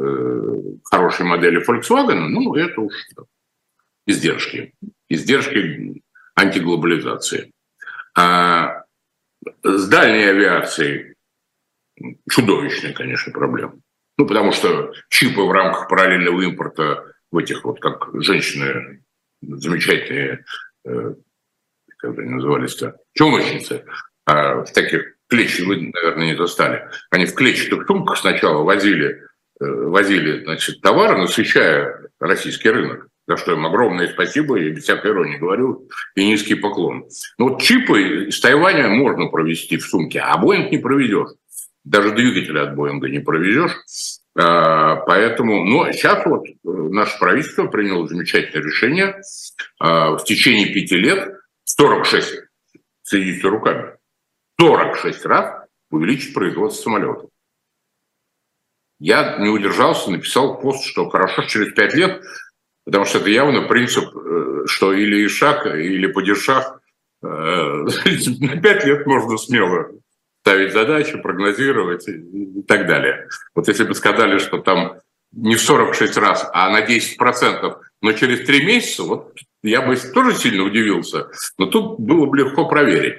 [0.85, 2.95] хорошей модели Volkswagen, ну, это уж
[4.07, 4.73] издержки.
[5.09, 6.01] Издержки
[6.37, 7.53] антиглобализации.
[8.17, 8.80] А
[9.63, 11.15] с дальней авиацией
[12.29, 13.79] чудовищная, конечно, проблема.
[14.19, 19.03] Ну, потому что чипы в рамках параллельного импорта в этих вот, как женщины
[19.41, 20.45] замечательные,
[20.85, 21.15] э,
[21.99, 23.85] как они назывались-то, челночницы,
[24.27, 26.89] а в таких клетчатых, вы, наверное, не достали.
[27.11, 29.23] Они в клетчатых сумках сначала возили,
[29.61, 35.13] э, возили значит, товары, насыщая российский рынок за что им огромное спасибо, и без всякой
[35.13, 37.05] иронии говорю, и низкий поклон.
[37.39, 41.37] Но вот чипы из Тайваня можно провести в сумке, а Боинг не проведешь.
[41.85, 43.71] Даже двигателя от Боинга не проведешь.
[44.37, 49.23] А, поэтому, но сейчас вот э, наше правительство приняло замечательное решение
[49.79, 51.33] а, в течение пяти лет
[51.65, 52.35] 46,
[53.03, 53.93] следите руками,
[54.59, 57.31] 46 раз увеличить производство самолетов.
[58.99, 62.23] Я не удержался, написал пост, что хорошо, через пять лет
[62.91, 66.81] Потому что это явно принцип, э, что или Ишак, или Падишах.
[67.23, 69.93] Э, на пять лет можно смело
[70.41, 73.29] ставить задачи, прогнозировать и так далее.
[73.55, 74.99] Вот если бы сказали, что там
[75.31, 80.35] не в 46 раз, а на 10%, но через три месяца, вот я бы тоже
[80.35, 81.29] сильно удивился.
[81.59, 83.19] Но тут было бы легко проверить.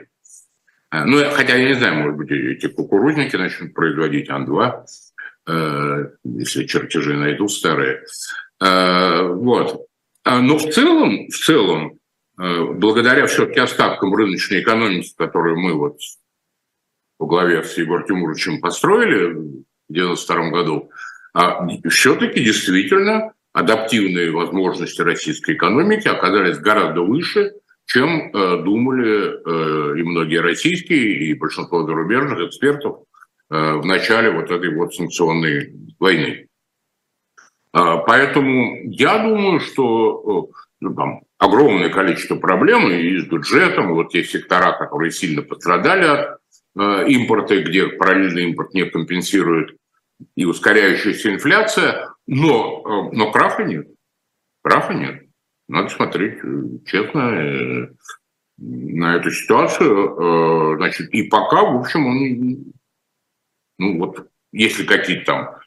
[0.92, 4.86] Э, ну, хотя я не знаю, может быть, эти кукурузники начнут производить Ан-2,
[6.26, 8.04] если чертежи найдут старые.
[8.62, 9.88] Э, вот.
[10.24, 12.00] А, но в целом, в целом,
[12.40, 15.98] э, благодаря все-таки остаткам рыночной экономики, которую мы вот
[17.18, 20.92] во главе с Егором Тимуровичем построили в 1992 году,
[21.34, 27.54] а все-таки действительно адаптивные возможности российской экономики оказались гораздо выше,
[27.86, 33.00] чем э, думали и многие российские, и большинство зарубежных экспертов
[33.50, 36.48] в начале вот этой вот санкционной войны.
[37.74, 44.12] А, поэтому я думаю, что э, ну, там, огромное количество проблем и с бюджетом, вот
[44.12, 46.40] те сектора, которые сильно пострадали от
[46.78, 49.78] э, импорта, где параллельный импорт не компенсирует
[50.36, 53.88] и ускоряющаяся инфляция, но, э, но краха нет.
[54.62, 55.24] Краха нет.
[55.70, 56.40] Надо смотреть
[56.86, 57.90] честно
[58.58, 60.76] на эту ситуацию.
[60.76, 62.74] Значит, и пока, в общем, он,
[63.80, 65.61] ну вот, если какие-то там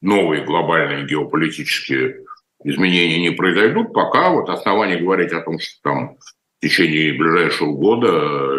[0.00, 2.24] новые глобальные геополитические
[2.64, 8.08] изменения не произойдут, пока вот основания говорить о том, что там в течение ближайшего года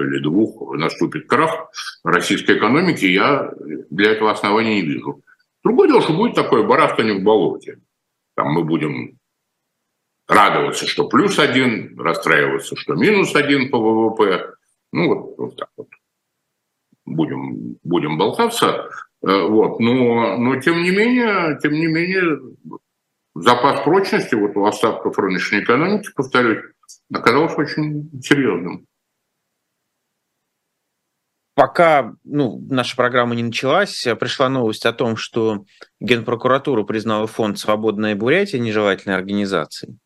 [0.04, 1.70] или двух наступит крах
[2.04, 3.52] российской экономики, я
[3.90, 5.22] для этого основания не вижу.
[5.64, 7.80] Другое дело, что будет такое барахтание в болоте.
[8.36, 9.20] Там мы будем
[10.28, 14.56] радоваться, что плюс один, расстраиваться, что минус один по ВВП.
[14.92, 15.88] Ну вот, вот так вот.
[17.06, 18.90] Будем, будем болтаться.
[19.24, 19.80] Э, вот.
[19.80, 22.40] Но, но тем не менее, тем не менее,
[23.36, 26.64] запас прочности вот у остатков рыночной экономики, повторюсь,
[27.14, 28.86] оказался очень серьезным.
[31.54, 35.66] Пока ну, наша программа не началась, пришла новость о том, что
[36.00, 39.98] Генпрокуратура признала фонд «Свободная Бурятия» нежелательной организацией.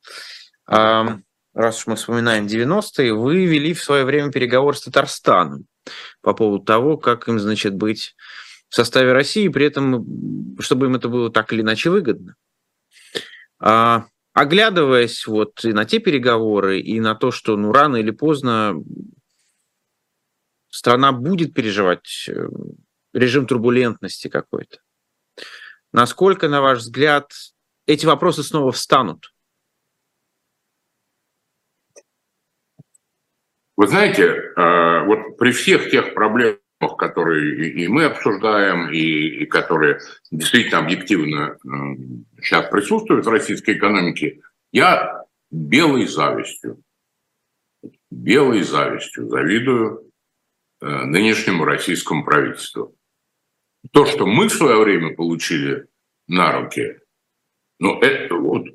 [0.67, 5.67] Раз уж мы вспоминаем 90-е, вы вели в свое время переговоры с Татарстаном
[6.21, 8.15] по поводу того, как им, значит, быть
[8.75, 12.35] в составе России, при этом, чтобы им это было так или иначе выгодно.
[13.57, 18.73] А, оглядываясь вот и на те переговоры, и на то, что ну, рано или поздно
[20.67, 22.49] страна будет переживать э,
[23.13, 24.79] режим турбулентности какой-то.
[25.93, 27.31] Насколько, на ваш взгляд,
[27.87, 29.33] эти вопросы снова встанут?
[33.77, 36.59] Вы знаете, э, вот при всех тех проблемах,
[36.93, 39.99] которые и мы обсуждаем, и, и которые
[40.31, 41.57] действительно объективно
[42.41, 46.81] сейчас присутствуют в российской экономике, я белой завистью,
[48.11, 50.11] белой завистью завидую
[50.81, 52.95] э, нынешнему российскому правительству.
[53.91, 55.87] То, что мы в свое время получили
[56.27, 56.99] на руки,
[57.79, 58.67] ну, это вот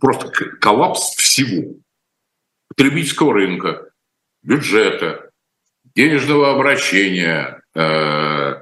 [0.00, 1.74] просто коллапс всего.
[2.68, 3.90] Потребительского рынка,
[4.42, 5.30] бюджета,
[5.94, 8.54] денежного обращения, э,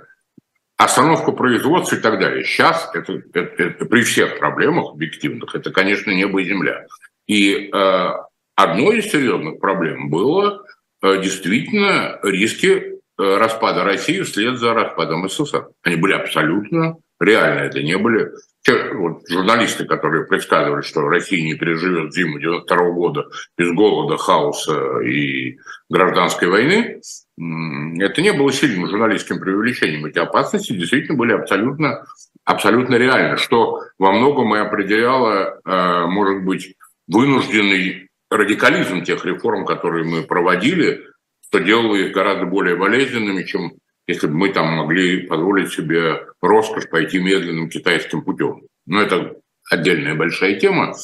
[0.77, 2.45] остановку производства и так далее.
[2.45, 6.87] Сейчас это, это, это при всех проблемах объективных, это, конечно, небо и земля.
[7.27, 8.09] И э,
[8.57, 10.65] одной из серьезных проблем было
[11.03, 15.69] э, действительно риски распада России вслед за распадом СССР.
[15.83, 18.31] Они были абсолютно реально это не были.
[18.63, 24.17] Те, вот, журналисты, которые предсказывали, что Россия не переживет зиму 92 -го года без голода,
[24.17, 25.59] хаоса и
[25.91, 27.01] гражданской войны,
[27.37, 30.05] это не было сильным журналистским преувеличением.
[30.07, 32.05] Эти опасности действительно были абсолютно,
[32.45, 36.77] абсолютно реальны, что во многом и определяло, э, может быть,
[37.09, 41.07] вынужденный радикализм тех реформ, которые мы проводили,
[41.49, 43.73] что делало их гораздо более болезненными, чем
[44.07, 48.63] если бы мы там могли позволить себе роскошь пойти медленным китайским путем.
[48.87, 49.37] Но это
[49.71, 50.95] отдельная большая тема.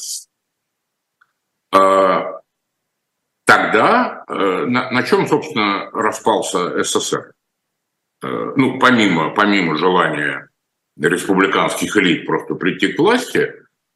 [1.71, 2.41] А,
[3.45, 7.33] тогда э, на, чем, собственно, распался СССР?
[8.21, 10.49] Э, ну, помимо, помимо желания
[10.97, 13.53] республиканских элит просто прийти к власти,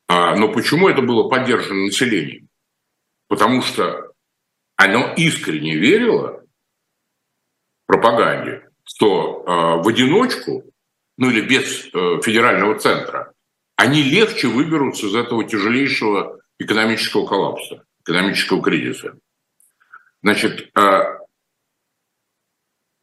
[0.07, 2.47] а, но почему это было поддержано населением?
[3.27, 4.13] Потому что
[4.75, 6.43] оно искренне верило
[7.85, 8.69] пропаганде,
[9.03, 10.63] что э, в одиночку,
[11.17, 13.33] ну или без э, федерального центра,
[13.75, 19.17] они легче выберутся из этого тяжелейшего экономического коллапса, экономического кризиса.
[20.21, 20.99] Значит, э,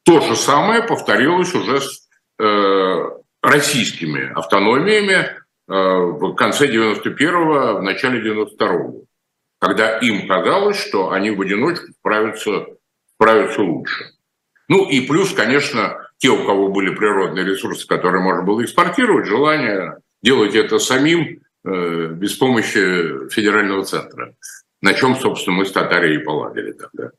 [0.04, 2.08] то же самое повторилось уже с
[2.38, 3.10] э,
[3.42, 5.34] российскими автономиями э,
[5.68, 9.04] в конце 91-го, в начале 92-го,
[9.58, 12.68] когда им казалось, что они в одиночку справятся,
[13.16, 14.19] справятся лучше.
[14.70, 19.96] Ну и плюс, конечно, те, у кого были природные ресурсы, которые можно было экспортировать, желание
[20.22, 24.32] делать это самим э, без помощи федерального центра.
[24.80, 27.10] На чем, собственно, мы с Татарией поладили тогда.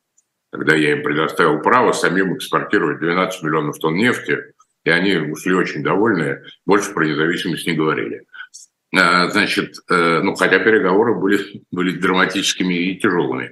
[0.49, 4.37] Когда я им предоставил право самим экспортировать 12 миллионов тонн нефти,
[4.85, 8.27] и они ушли очень довольные, больше про независимость не говорили.
[8.95, 13.51] А, значит, э, ну, хотя переговоры были, были драматическими и тяжелыми.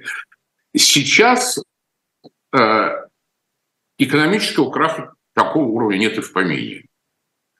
[0.74, 1.62] Сейчас
[2.58, 3.09] э,
[4.04, 6.84] экономического краха такого уровня нет и в помине.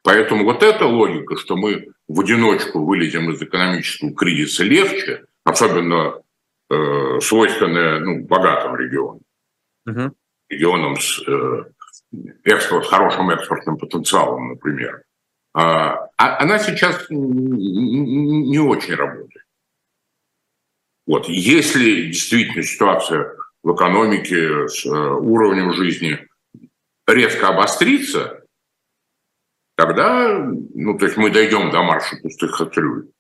[0.02, 6.22] Поэтому вот эта логика, что мы в одиночку вылезем из экономического кризиса легче, особенно
[6.70, 9.20] э, свойственная ну, богатым регионам,
[9.86, 10.14] угу.
[10.48, 11.64] регионам с э,
[12.44, 15.02] экспорт, хорошим экспортным потенциалом, например,
[15.52, 19.44] а, а она сейчас не очень работает.
[21.06, 21.28] Вот.
[21.28, 26.29] Если действительно ситуация в экономике с э, уровнем жизни
[27.12, 28.42] резко обострится,
[29.76, 30.38] тогда,
[30.74, 33.10] ну, то есть мы дойдем до марша пустых кастрюль,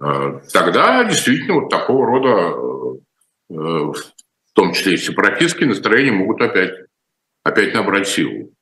[0.00, 2.88] э, тогда действительно вот такого рода,
[3.50, 6.74] э, в том числе и сепаратистские настроения могут опять,
[7.42, 8.52] опять набрать силу.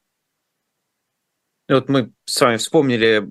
[1.68, 3.28] Вот мы с вами вспомнили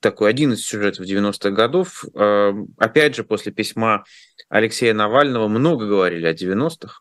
[0.00, 2.04] такой один из сюжетов 90-х годов.
[2.14, 4.04] Э, опять же, после письма
[4.50, 7.00] Алексея Навального много говорили о 90-х.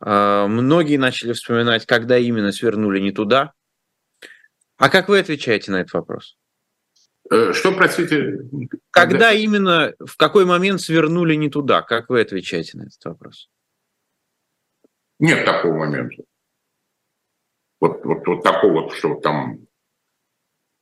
[0.00, 3.52] А, многие начали вспоминать, когда именно свернули не туда.
[4.76, 6.38] А как вы отвечаете на этот вопрос?
[7.30, 8.38] Э, что, простите?
[8.90, 11.82] Когда, когда именно, в какой момент свернули не туда?
[11.82, 13.50] Как вы отвечаете на этот вопрос?
[15.18, 16.22] Нет такого момента.
[17.78, 19.66] Вот, вот, вот такого, что там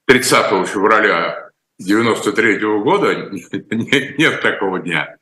[0.07, 3.15] 30 февраля 93 -го года
[3.71, 3.71] нет,
[4.19, 5.18] нет такого дня.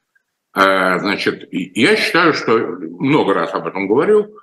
[0.59, 4.39] А, значит, я считаю, что много раз об этом говорил,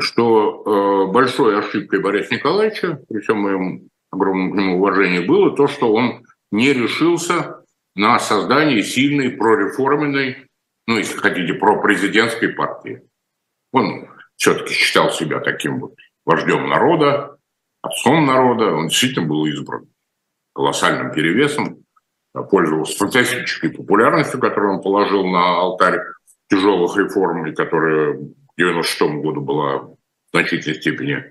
[0.00, 5.68] что э, большой ошибкой Бориса Николаевича, при всем моем огромном к нему уважении, было то,
[5.68, 10.48] что он не решился на создание сильной прореформенной,
[10.88, 13.02] ну, если хотите, пропрезидентской партии.
[13.72, 15.94] Он все-таки считал себя таким вот
[16.24, 17.36] вождем народа,
[17.82, 18.74] отцом народа.
[18.74, 19.86] Он действительно был избран
[20.54, 21.84] колоссальным перевесом
[22.32, 26.00] пользовался фантастической популярностью, которую он положил на алтарь
[26.48, 29.96] тяжелых реформ, и которая в 96 году была в
[30.32, 31.30] значительной степени э,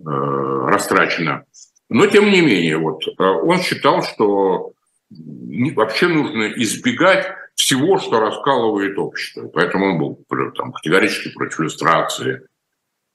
[0.00, 1.44] растрачена.
[1.90, 4.72] Но тем не менее, вот, э, он считал, что
[5.10, 9.48] вообще нужно избегать всего, что раскалывает общество.
[9.48, 12.46] Поэтому он был там, категорически против иллюстрации.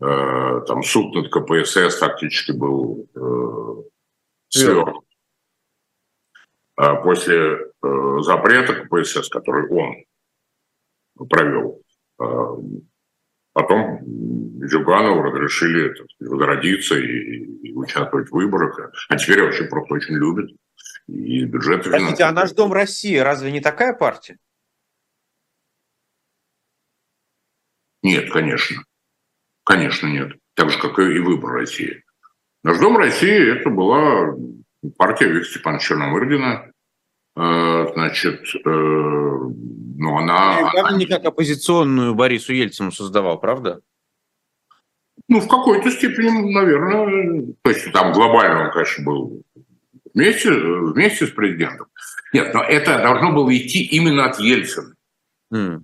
[0.01, 3.89] Э, там, суд над КПСС фактически был э,
[4.49, 5.02] свернут.
[6.75, 11.83] А после э, запрета КПСС, который он провел,
[12.19, 12.25] э,
[13.53, 13.99] потом
[14.67, 18.79] Зюганову разрешили так возродиться и, и участвовать в выборах.
[19.09, 20.55] А теперь вообще просто очень любит.
[21.07, 24.37] И бюджет Простите, а наш Дом России разве не такая партия?
[28.01, 28.83] Нет, конечно.
[29.63, 30.33] Конечно, нет.
[30.55, 32.03] Так же, как и выбор России.
[32.63, 34.35] Наш Дом России это была
[34.97, 36.71] партия Виктора Степановича Черномырдина,
[37.35, 40.71] э, значит, э, ну, она...
[40.73, 43.81] Явно не как оппозиционную Борису Ельцину создавал, правда?
[45.29, 49.43] Ну, в какой-то степени, наверное, то есть там глобально он, конечно, был
[50.13, 51.87] вместе, вместе с президентом.
[52.33, 54.95] Нет, но это должно было идти именно от Ельцина.
[55.53, 55.81] Mm.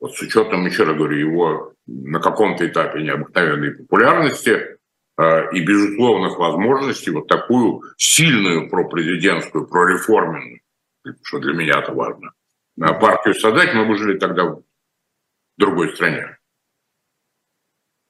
[0.00, 4.75] Вот с учетом, еще раз говорю, его на каком-то этапе необыкновенной популярности
[5.18, 10.60] и безусловных возможностей вот такую сильную пропрезидентскую, прореформенную,
[11.22, 12.32] что для меня это важно,
[12.76, 14.62] партию создать, мы бы жили тогда в
[15.56, 16.36] другой стране.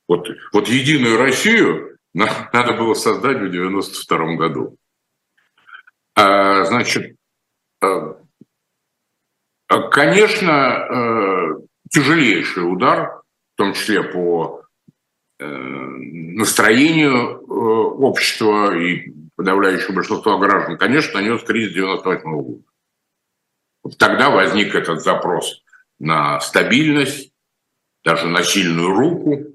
[0.08, 4.78] Вот, вот единую Россию надо было создать в 92 году.
[6.14, 7.16] А, значит,
[7.82, 8.14] э,
[9.90, 13.20] конечно, э, тяжелейший удар,
[13.54, 14.65] в том числе по э,
[15.38, 22.62] настроению общества и подавляющего большинства граждан, конечно, нанес кризис 98 года.
[23.98, 25.62] Тогда возник этот запрос
[25.98, 27.32] на стабильность,
[28.04, 29.54] даже на сильную руку,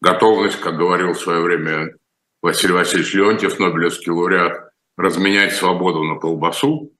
[0.00, 1.96] готовность, как говорил в свое время
[2.42, 6.92] Василий Васильевич Леонтьев, Нобелевский лауреат, разменять свободу на колбасу.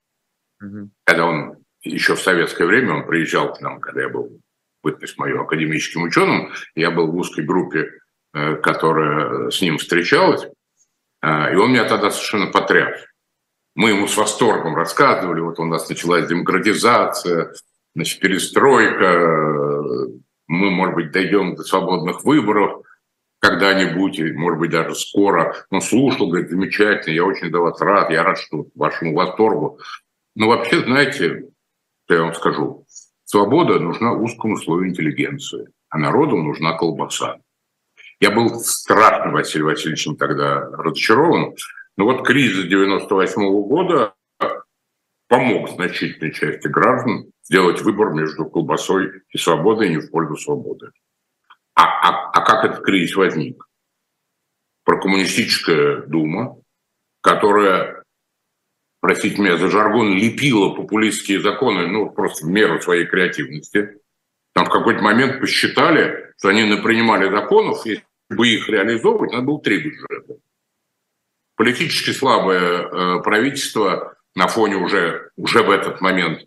[0.61, 0.91] Угу.
[1.05, 4.41] Когда он еще в советское время, он приезжал к нам, когда я был
[4.85, 7.91] бытность мою академическим ученым, я был в узкой группе,
[8.33, 10.47] э, которая с ним встречалась,
[11.23, 13.01] э, и он меня тогда совершенно потряс.
[13.75, 17.53] Мы ему с восторгом рассказывали, вот у нас началась демократизация,
[17.97, 19.75] значит, перестройка,
[20.47, 22.83] мы, может быть, дойдем до свободных выборов
[23.41, 25.55] когда-нибудь, может быть, даже скоро.
[25.71, 29.81] Он слушал, говорит, замечательно, я очень за вас рад, я рад, что вашему восторгу.
[30.35, 31.45] Но вообще, знаете,
[32.09, 32.87] я вам скажу,
[33.35, 37.39] свобода нужна узкому слою интеллигенции, а народу нужна колбаса.
[38.21, 41.57] Я был страшно Василием Васильевичем тогда разочарован,
[41.97, 44.15] но вот кризис 98 -го года
[45.27, 50.93] помог значительной части граждан сделать выбор между колбасой и свободой не в пользу свободы.
[51.75, 53.67] А, а, а как этот кризис возник?
[54.85, 56.57] Прокоммунистическая дума,
[57.21, 58.04] которая,
[59.05, 63.99] простите меня за жаргон, лепила популистские законы, ну, просто в меру своей креативности.
[64.55, 69.61] Там в какой-то момент посчитали, что они напринимали законов, если бы их реализовывать, надо было
[69.61, 70.41] три бюджета.
[71.57, 76.41] Политически слабое э, правительство на фоне уже, уже в этот момент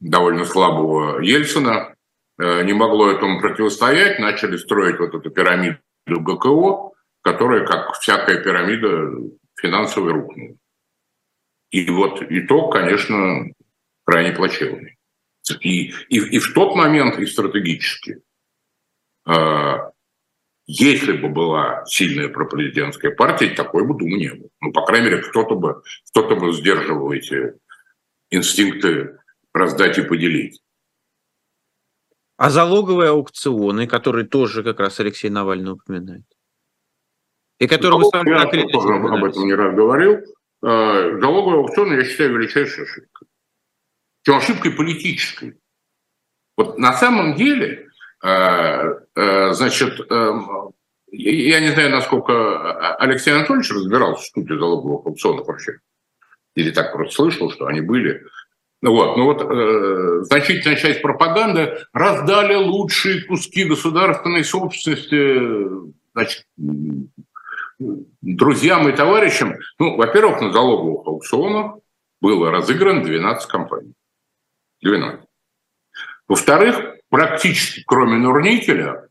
[0.00, 1.94] довольно слабого Ельцина
[2.40, 6.92] Э, не могло этому противостоять, начали строить вот эту пирамиду ГКО,
[7.22, 9.10] которая, как всякая пирамида,
[9.60, 10.54] финансово рухнула.
[11.70, 13.52] И вот итог, конечно,
[14.04, 14.98] крайне плачевный.
[15.60, 18.22] И, и, и в тот момент, и стратегически,
[19.26, 19.76] э,
[20.66, 24.48] если бы была сильная пропрезидентская партия, такой бы Думы не было.
[24.60, 27.54] Ну, по крайней мере, кто-то бы, кто бы сдерживал эти
[28.30, 29.18] инстинкты
[29.52, 30.62] раздать и поделить.
[32.36, 36.24] А залоговые аукционы, которые тоже как раз Алексей Навальный упоминает.
[37.58, 40.20] И которые вы сами я тоже об этом не раз говорил.
[40.62, 43.28] Э, залоговые аукционы, я считаю, величайшей ошибкой.
[44.22, 45.58] Причем ошибкой политической.
[46.56, 47.88] Вот на самом деле,
[48.22, 48.28] э,
[49.16, 49.98] э, значит,
[51.12, 55.78] я не знаю, насколько Алексей Анатольевич разбирался в студии залоговых аукционов вообще.
[56.54, 58.22] Или так просто слышал, что они были.
[58.82, 66.46] Ну вот, ну вот э, значительная часть пропаганды раздали лучшие куски государственной собственности значит,
[68.20, 69.54] друзьям и товарищам.
[69.78, 71.76] Ну, во-первых, на залоговых аукционах
[72.20, 73.94] было разыграно 12 компаний.
[74.82, 75.20] 12.
[76.28, 79.08] Во-вторых, практически кроме Нурникеля,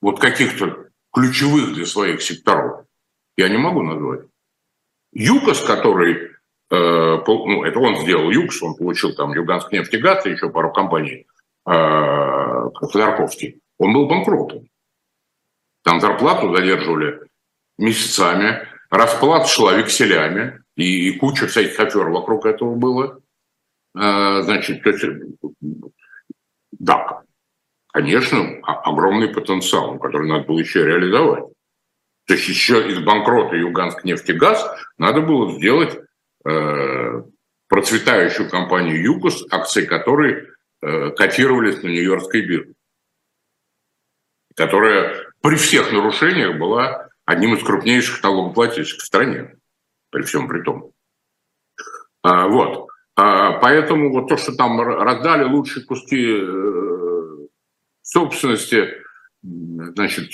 [0.00, 2.86] вот каких-то ключевых для своих секторов,
[3.36, 4.26] я не могу назвать.
[5.12, 6.34] ЮКОС, который
[6.70, 11.26] Э, ну, это он сделал ЮКС, он получил там Юганск нефтегаз и еще пару компаний
[11.66, 11.70] э,
[12.74, 14.68] Ходорковский, он был банкротом.
[15.82, 17.20] Там зарплату задерживали
[17.78, 23.20] месяцами, расплата шла векселями, и, и куча всяких афер вокруг этого было.
[23.96, 25.04] Э, значит, то есть,
[26.72, 27.22] да,
[27.92, 31.44] конечно, огромный потенциал, который надо было еще реализовать.
[32.26, 34.66] То есть еще из банкрота Юганск нефтегаз
[34.96, 36.00] надо было сделать
[36.44, 37.22] Э,
[37.68, 40.46] процветающую компанию ЮКОС, акции которой
[40.82, 42.74] э, котировались на Нью-Йоркской бирже,
[44.54, 49.54] которая при всех нарушениях была одним из крупнейших налогоплательщиков в стране,
[50.10, 50.92] при всем при том.
[52.22, 52.88] А, вот.
[53.16, 57.46] А, поэтому вот то, что там раздали лучшие куски э,
[58.02, 58.88] собственности,
[59.42, 60.32] значит,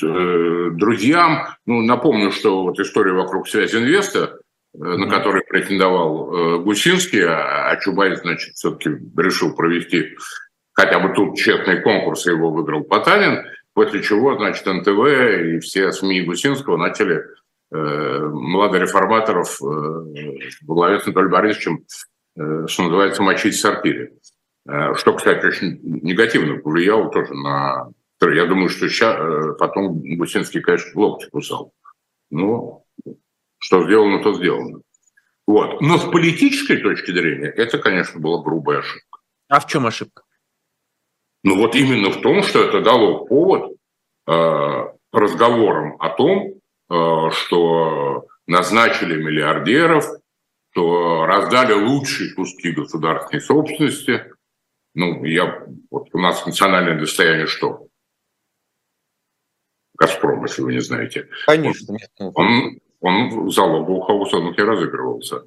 [0.79, 4.39] друзьям, ну, напомню, что вот история вокруг связи инвеста,
[4.73, 10.17] на который претендовал э, Гусинский, а, а Чубайс, значит, все-таки решил провести
[10.73, 13.45] хотя бы тут честный конкурс, его выиграл Потанин,
[13.81, 17.25] после чего, значит, НТВ и все СМИ Гусинского начали
[17.71, 20.05] младореформаторов во
[20.75, 21.87] главе с Анатолием Борисовичем,
[22.35, 24.13] что называется, мочить в сортире.
[24.67, 27.89] Что, кстати, очень негативно повлияло тоже на...
[28.21, 29.17] Я думаю, что сейчас,
[29.59, 31.73] потом Гусинский, конечно, локти кусал.
[32.29, 32.85] Но
[33.57, 34.83] что сделано, то сделано.
[35.47, 35.81] Вот.
[35.81, 39.21] Но с политической точки зрения это, конечно, была грубая ошибка.
[39.49, 40.25] А в чем ошибка?
[41.43, 43.73] Ну вот именно в том, что это дало повод
[44.27, 46.61] э, разговорам о том,
[46.91, 50.05] э, что назначили миллиардеров,
[50.73, 54.33] что раздали лучшие куски государственной собственности.
[54.95, 57.87] Ну, я, вот у нас национальное достояние что?
[59.95, 61.29] Газпром, если вы не знаете.
[61.47, 61.97] Конечно.
[62.19, 65.45] Он, он, он в залоговых аукционах и разыгрывался.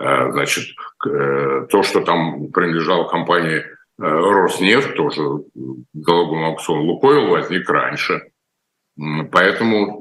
[0.00, 3.64] Э, значит, то, что там принадлежало компании
[3.98, 5.44] Роснефть, тоже в
[5.94, 8.30] залоговом аукционе Лукойл возник раньше.
[9.30, 9.98] Поэтому,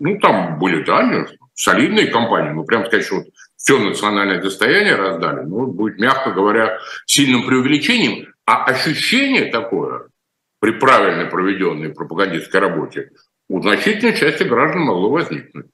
[0.00, 3.26] ну, там были, да, солидные компании, ну, прям сказать, что вот
[3.56, 8.32] все национальное достояние раздали, ну, будет, мягко говоря, сильным преувеличением.
[8.46, 10.08] А ощущение такое
[10.60, 13.10] при правильно проведенной пропагандистской работе
[13.48, 15.66] у значительной части граждан могло возникнуть.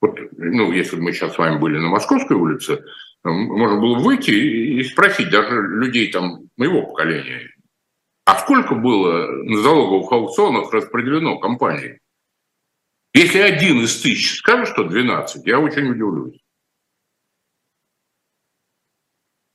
[0.00, 2.84] Вот, ну, если бы мы сейчас с вами были на Московской улице,
[3.24, 7.50] можно было выйти и спросить даже людей там моего поколения,
[8.26, 11.98] а сколько было на залоговых аукционах распределено компаний?
[13.14, 16.40] Если один из тысяч скажет, что 12, я очень удивлюсь.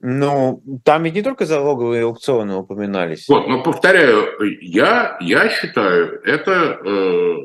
[0.01, 3.28] Ну, там ведь не только залоговые аукционы упоминались.
[3.28, 7.36] Вот, но повторяю, я, я считаю, это э,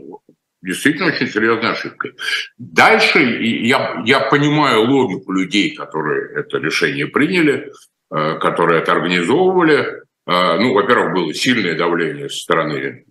[0.64, 2.10] действительно очень серьезная ошибка.
[2.58, 7.70] Дальше я, я понимаю логику людей, которые это решение приняли,
[8.10, 10.02] э, которые это организовывали.
[10.26, 13.04] Э, ну, во-первых, было сильное давление со стороны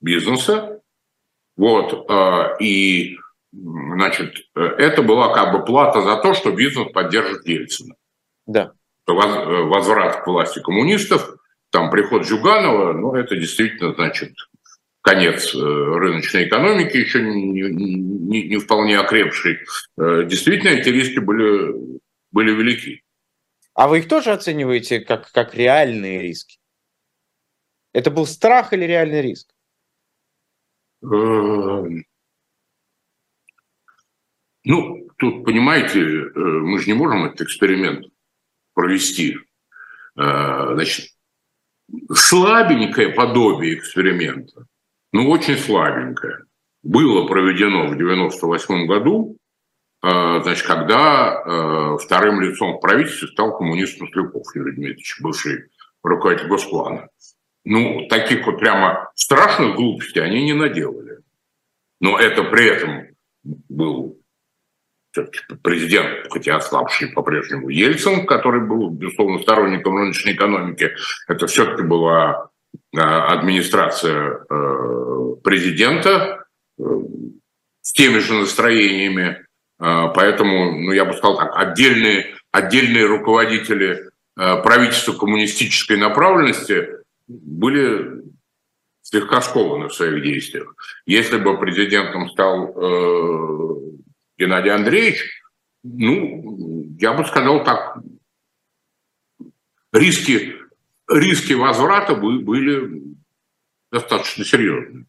[0.00, 0.80] бизнеса.
[1.56, 3.16] Вот, э, и,
[3.52, 7.94] значит, это была как бы плата за то, что бизнес поддержит Ельцина.
[8.46, 8.72] Да.
[9.06, 11.36] Возврат к власти коммунистов,
[11.70, 14.34] там приход Жуганова, ну, это действительно, значит,
[15.02, 19.60] конец э, рыночной экономики, еще не, не, не вполне окрепший,
[19.98, 23.02] э, действительно эти риски были, были велики.
[23.74, 26.58] А вы их тоже оцениваете как, как реальные риски?
[27.92, 29.50] Это был страх или реальный риск?
[31.02, 31.06] Э,
[34.64, 36.00] ну, тут, понимаете,
[36.34, 38.06] мы же не можем этот эксперимент
[38.74, 39.38] провести.
[40.14, 41.14] Значит,
[42.12, 44.66] слабенькое подобие эксперимента
[45.12, 46.44] ну, очень слабенькое.
[46.82, 49.36] Было проведено в 1998 году,
[50.02, 55.70] э, значит, когда э, вторым лицом в правительстве стал коммунист Масляков Юрий Дмитриевич, бывший
[56.02, 57.08] руководитель Госплана.
[57.64, 61.18] Ну, таких вот прямо страшных глупостей они не наделали.
[62.00, 63.08] Но это при этом
[63.68, 64.20] был
[65.62, 70.92] президент, хотя ослабший по-прежнему Ельцин, который был, безусловно, сторонником рыночной экономики.
[71.28, 72.49] Это все-таки была
[72.92, 76.44] администрация э, президента
[76.78, 76.82] э,
[77.80, 79.46] с теми же настроениями.
[79.78, 86.86] Поэтому, ну, я бы сказал так, отдельные, отдельные руководители э, правительства коммунистической направленности
[87.26, 88.22] были
[89.00, 90.74] слегка скованы в своих действиях.
[91.06, 93.76] Если бы президентом стал э,
[94.36, 95.24] Геннадий Андреевич,
[95.82, 97.98] ну, я бы сказал так,
[99.92, 100.59] риски
[101.10, 103.16] риски возврата были
[103.90, 105.06] достаточно серьезные.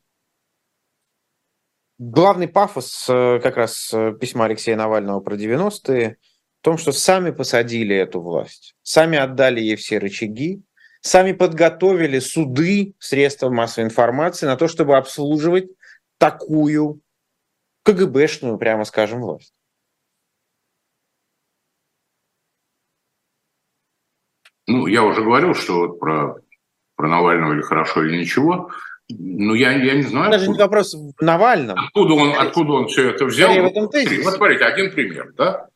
[2.00, 6.18] Главный пафос э, как раз э, письма Алексея Навального про 90-е
[6.60, 10.64] в том, что сами посадили эту власть, сами отдали ей все рычаги,
[11.02, 15.70] сами подготовили суды, средства массовой информации на то, чтобы обслуживать
[16.18, 17.02] такую
[17.84, 19.54] КГБшную, прямо скажем, власть.
[24.68, 26.36] Ну, я уже говорил, что вот про,
[26.96, 28.70] про Навального или хорошо, или ничего.
[29.10, 30.32] Ну, я, я не знаю.
[30.32, 31.78] Даже не вопрос в Навальном.
[31.78, 33.54] Откуда он, откуда он все это взял?
[33.54, 34.24] в этом тезисе.
[34.24, 35.34] Вот смотрите, один пример.
[35.36, 35.68] Да?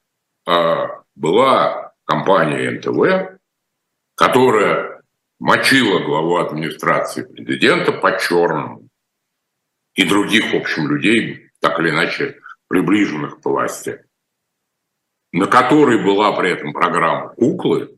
[0.47, 3.39] А, была компания НТВ,
[4.15, 5.01] которая
[5.39, 8.87] мочила главу администрации президента по черному
[9.95, 14.03] и других, в общем, людей, так или иначе, приближенных к власти,
[15.31, 17.94] на которой была при этом программа «Куклы»,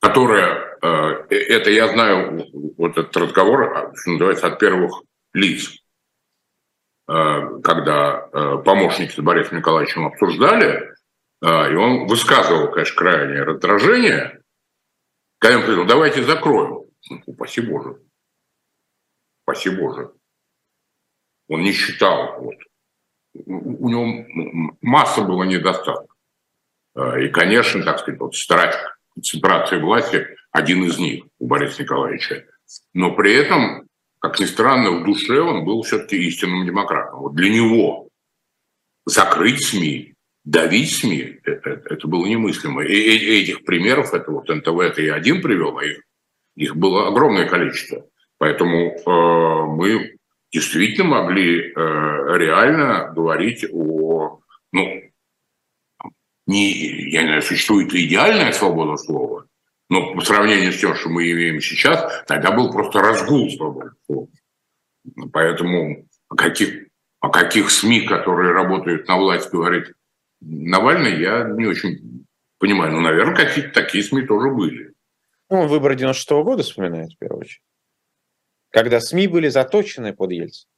[0.00, 2.46] которая, э, э, это я знаю,
[2.76, 5.82] вот этот разговор, а, что называется, от первых лиц,
[7.08, 8.28] э, когда
[8.64, 10.94] помощники с Борисом Николаевичем обсуждали,
[11.40, 14.42] и он высказывал, конечно, крайнее раздражение,
[15.38, 16.86] когда он говорил, давайте закроем.
[17.10, 18.02] Ну, спасибо Боже.
[19.44, 20.12] Спасибо Боже.
[21.46, 22.40] Он не считал.
[22.40, 22.56] Вот.
[23.46, 26.10] У него масса было недостатков.
[26.96, 32.44] И, конечно, так сказать, вот страх концентрации власти один из них у Бориса Николаевича.
[32.94, 33.88] Но при этом,
[34.20, 37.20] как ни странно, в душе он был все-таки истинным демократом.
[37.20, 38.08] Вот для него
[39.06, 40.14] закрыть СМИ,
[40.44, 42.84] давить СМИ, это, это было немыслимо.
[42.84, 46.02] И, и этих примеров, это вот НТВ, это я один привел, а их,
[46.56, 48.06] их было огромное количество.
[48.38, 50.16] Поэтому э, мы
[50.52, 54.40] действительно могли э, реально говорить о,
[54.72, 55.02] ну,
[56.48, 56.72] не,
[57.10, 59.46] я не знаю, существует идеальная свобода слова,
[59.90, 64.28] но по сравнению с тем, что мы имеем сейчас, тогда был просто разгул свободы слова.
[65.32, 66.88] Поэтому о каких,
[67.20, 69.92] о каких СМИ, которые работают на власть, говорит
[70.40, 72.26] Навальный, я не очень
[72.58, 72.92] понимаю.
[72.92, 74.94] Ну, наверное, какие-то такие СМИ тоже были.
[75.50, 77.62] Ну, выборы 96 -го года вспоминает, в первую очередь.
[78.70, 80.68] Когда СМИ были заточены под Ельцин.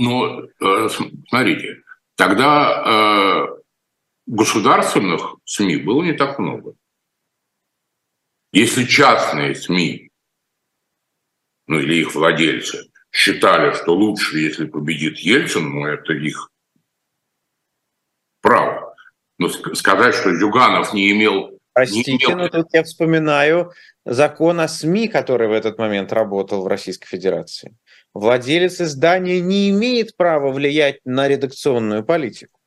[0.00, 0.88] Но э,
[1.28, 1.82] смотрите,
[2.14, 3.62] тогда э,
[4.26, 6.74] государственных СМИ было не так много.
[8.52, 10.12] Если частные СМИ,
[11.66, 16.48] ну или их владельцы, считали, что лучше, если победит Ельцин, ну это их
[18.40, 18.94] право.
[19.38, 21.58] Но сказать, что Зюганов не имел...
[21.72, 22.38] Простите, не имел...
[22.38, 23.72] но тут я вспоминаю
[24.08, 27.76] закон о СМИ, который в этот момент работал в Российской Федерации
[28.14, 32.58] владелец издания не имеет права влиять на редакционную политику.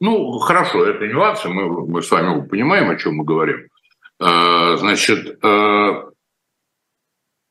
[0.00, 3.68] Ну, хорошо, это нюансы, мы, мы с вами понимаем, о чем мы говорим.
[4.18, 6.10] А, значит, а,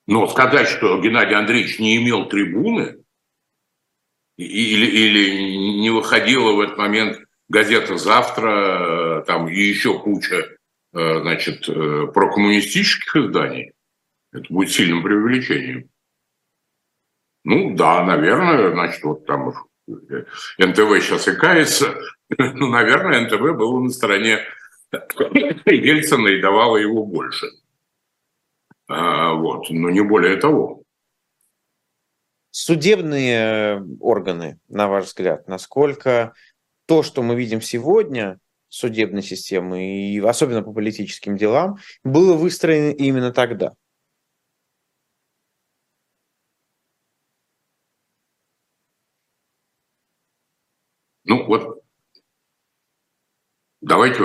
[0.08, 3.04] но сказать, что Геннадий Андреевич не имел трибуны
[4.38, 7.20] или, или не выходила в этот момент
[7.50, 10.58] газета «Завтра» там и еще куча
[10.92, 13.74] значит, э, прокоммунистических изданий,
[14.32, 15.90] это будет сильным преувеличением.
[17.44, 19.50] Ну да, наверное, значит, вот там
[19.88, 20.26] э,
[20.58, 21.96] НТВ сейчас и кается.
[22.38, 24.40] Ну, наверное, НТВ было на стороне
[25.66, 27.48] Ельцина и давало его больше.
[28.88, 30.84] А, вот, но не более того.
[32.52, 36.34] Судебные органы, на ваш взгляд, насколько
[36.88, 43.32] то, что мы видим сегодня, судебной системы, и особенно по политическим делам, было выстроено именно
[43.34, 43.74] тогда?
[51.26, 51.84] Ну вот,
[53.82, 54.24] давайте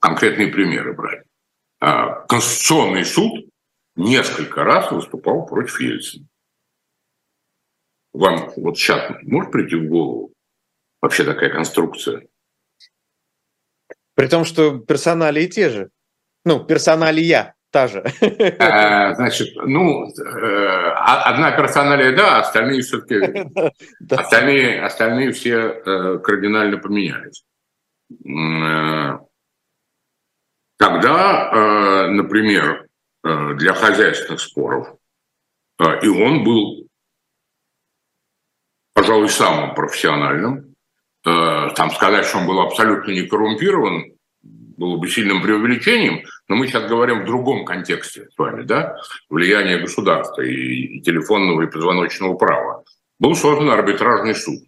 [0.00, 1.24] конкретные примеры брать.
[1.80, 3.48] А, Конституционный суд
[3.96, 6.26] несколько раз выступал против Ельцина.
[8.12, 10.32] Вам вот сейчас может прийти в голову
[11.02, 12.26] вообще такая конструкция?
[14.16, 15.90] При том, что персонали те же.
[16.44, 18.02] Ну, персонали я та же.
[18.58, 20.92] А, значит, ну, э,
[21.26, 23.50] одна персоналия, да, остальные все-таки,
[24.10, 27.44] остальные, остальные все э, кардинально поменялись.
[28.10, 29.18] Э,
[30.78, 32.86] тогда, например,
[33.24, 34.96] для хозяйственных споров,
[36.02, 36.86] и он был,
[38.94, 40.65] пожалуй, самым профессиональным,
[41.26, 46.88] там сказать, что он был абсолютно не коррумпирован, было бы сильным преувеличением, но мы сейчас
[46.88, 48.96] говорим в другом контексте с вами, да,
[49.28, 52.84] влияние государства и телефонного и позвоночного права.
[53.18, 54.60] Был создан арбитражный суд,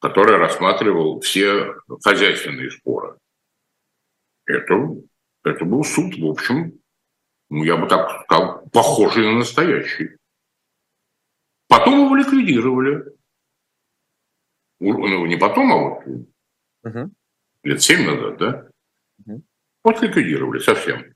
[0.00, 3.18] который рассматривал все хозяйственные споры.
[4.46, 4.74] Это,
[5.44, 6.72] это был суд, в общем,
[7.48, 10.16] ну, я бы так сказал, похожий на настоящий.
[11.68, 13.04] Потом его ликвидировали.
[14.82, 16.06] Ну, не потом, а вот
[16.82, 17.10] угу.
[17.62, 18.68] лет семь назад, да?
[19.84, 21.14] Вот ликвидировали совсем.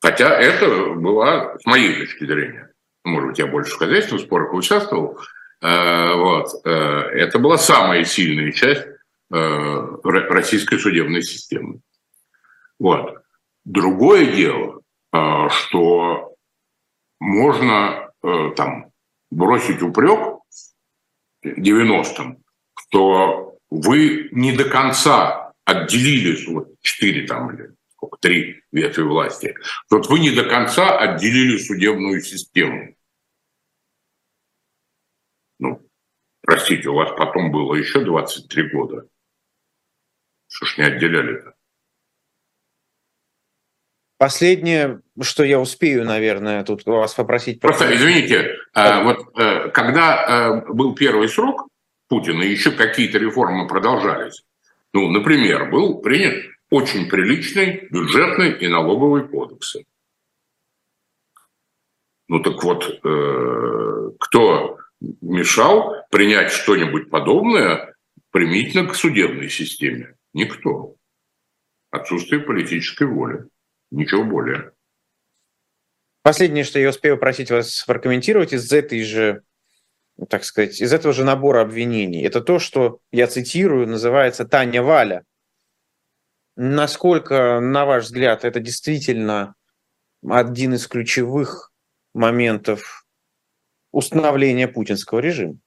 [0.00, 2.72] Хотя это была, с моей точки зрения,
[3.04, 5.18] может быть, я больше в хозяйственных спорах участвовал,
[5.60, 8.86] э, вот, э, это была самая сильная часть
[9.32, 11.80] э, российской судебной системы.
[12.78, 13.22] Вот.
[13.64, 14.80] Другое дело,
[15.50, 16.34] что
[17.20, 18.90] можно там
[19.30, 20.38] бросить упрек
[21.44, 22.42] 90-м,
[22.74, 29.54] что вы не до конца отделились, вот четыре там или сколько, три ветви власти,
[29.90, 32.94] вот вы не до конца отделили судебную систему.
[35.58, 35.86] Ну,
[36.40, 39.06] простите, у вас потом было еще 23 года.
[40.48, 41.54] Что ж не отделяли-то?
[44.18, 47.60] Последнее, что я успею, наверное, тут вас попросить...
[47.60, 49.02] Просто, извините, да.
[49.02, 51.69] вот э, когда э, был первый срок
[52.10, 54.42] Путина, еще какие-то реформы продолжались.
[54.92, 59.84] Ну, например, был принят очень приличный бюджетный и налоговый кодексы.
[62.26, 64.78] Ну так вот, э, кто
[65.20, 67.94] мешал принять что-нибудь подобное
[68.32, 70.16] применительно к судебной системе?
[70.34, 70.96] Никто.
[71.92, 73.46] Отсутствие политической воли.
[73.92, 74.72] Ничего более.
[76.22, 79.44] Последнее, что я успею просить вас прокомментировать из этой же,
[80.28, 85.24] так сказать, из этого же набора обвинений, это то, что, я цитирую, называется «Таня Валя».
[86.56, 89.54] Насколько, на ваш взгляд, это действительно
[90.28, 91.72] один из ключевых
[92.12, 93.06] моментов
[93.92, 95.58] установления путинского режима?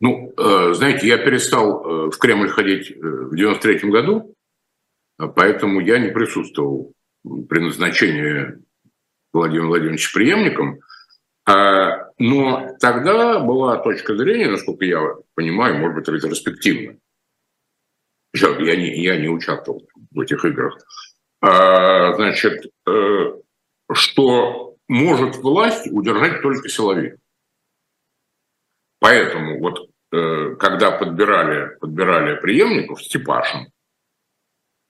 [0.00, 4.34] Ну, э, знаете, я перестал э, в Кремль ходить э, в 93 году,
[5.16, 6.92] а поэтому я не присутствовал
[7.22, 8.58] при назначении
[9.32, 10.80] Владимира Владимировича преемником.
[11.44, 15.00] А, но тогда была точка зрения, насколько я
[15.34, 16.98] понимаю, может быть, ретроспективно.
[18.34, 20.78] Я не, я не участвовал в этих играх.
[21.40, 22.70] А, значит,
[23.92, 27.16] что может власть удержать только силовик.
[29.00, 33.72] Поэтому вот Э, когда подбирали, подбирали преемников Степашин,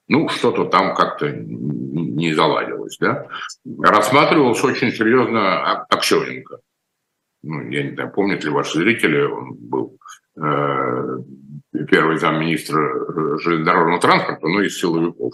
[0.08, 3.28] ну, что-то там как-то не заладилось, да.
[3.80, 6.58] Рассматривался очень серьезно Аксененко.
[7.42, 9.98] Ну, я не знаю, помнят ли ваши зрители, он был
[10.36, 11.18] э,
[11.88, 15.32] первый замминистра железнодорожного транспорта, но из силовиков.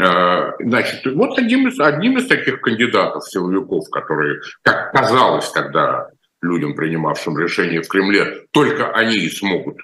[0.00, 6.08] Э, значит, вот одним из, одним из таких кандидатов силовиков, которые, как казалось тогда,
[6.40, 9.78] людям, принимавшим решения в Кремле, только они смогут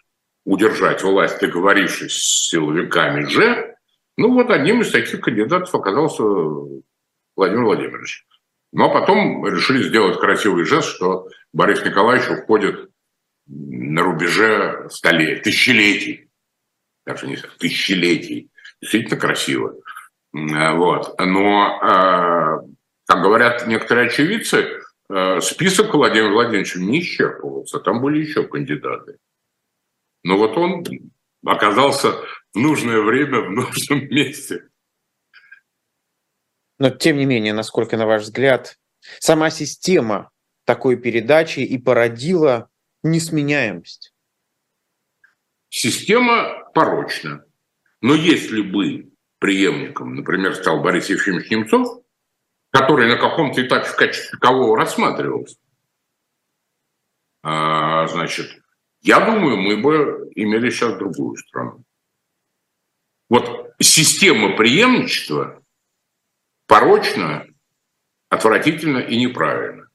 [0.49, 3.77] удержать власть, договорившись с силовиками же,
[4.17, 6.23] ну вот одним из таких кандидатов оказался
[7.37, 8.27] Владимир Владимирович.
[8.77, 12.91] А потом решили сделать красивый жест, что Борис Николаевич уходит
[13.47, 16.29] на рубеже столетий, тысячелетий.
[17.07, 18.51] Даже не тысячелетий.
[18.81, 19.75] Действительно красиво.
[20.33, 21.15] Вот.
[21.19, 22.59] Но, а,
[23.07, 24.79] как говорят некоторые очевидцы,
[25.11, 29.17] Э, список Владимира Владимировича не исчерпывался, там были еще кандидаты.
[30.29, 30.85] Но вот он
[31.43, 32.13] оказался
[32.53, 34.69] в нужное время в нужном месте.
[36.79, 38.79] Но тем не менее, насколько, на ваш взгляд,
[39.21, 40.31] сама система
[40.67, 42.69] такой передачи и породила
[43.03, 44.13] несменяемость?
[45.71, 47.47] Система порочна.
[48.03, 52.05] Но если бы преемником, например, стал Борис Ефимович Немцов,
[52.69, 55.57] который на каком-то этапе в качестве такового рассматривался,
[57.43, 58.61] а, значит,
[59.03, 61.85] я думаю, мы бы имели сейчас другую страну.
[63.29, 65.63] Вот система преемничества
[66.67, 67.47] порочна,
[68.29, 69.89] отвратительно и неправильно.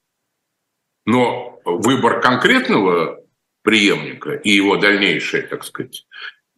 [1.05, 3.23] Но выбор конкретного
[3.61, 6.05] преемника и его дальнейшая, так сказать,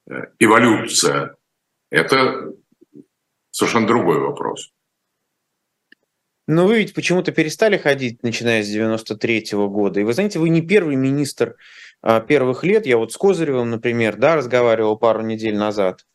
[0.10, 1.36] э, эволюция,
[1.90, 2.54] это
[3.52, 4.72] совершенно другой вопрос.
[6.48, 10.00] Но вы ведь почему-то перестали ходить, начиная с 93 -го года.
[10.00, 11.56] И вы знаете, вы не первый министр
[12.28, 12.86] первых лет.
[12.86, 16.06] Я вот с Козыревым, например, да, разговаривал пару недель назад,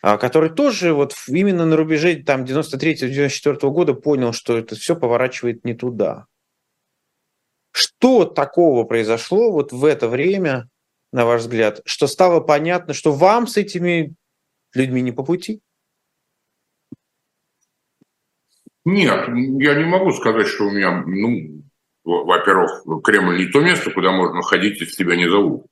[0.00, 5.64] а, который тоже вот именно на рубеже там 93-94 года понял, что это все поворачивает
[5.64, 6.26] не туда.
[7.72, 10.68] Что такого произошло вот в это время,
[11.12, 14.14] на ваш взгляд, что стало понятно, что вам с этими
[14.74, 15.60] людьми не по пути?
[18.84, 21.62] Нет, я не могу сказать, что у меня, ну,
[22.04, 25.66] во-первых, Кремль не то место, куда можно ходить, если тебя не зовут.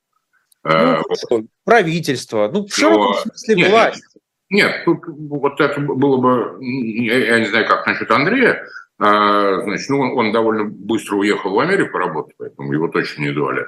[0.63, 4.03] Ну, э, что, правительство, ну, в широком смысле нет, власть.
[4.49, 8.63] Нет, тут вот это было бы, я, не знаю, как насчет Андрея,
[8.99, 13.33] а, значит, ну, он, он довольно быстро уехал в Америку работать, поэтому его точно не
[13.33, 13.65] звали.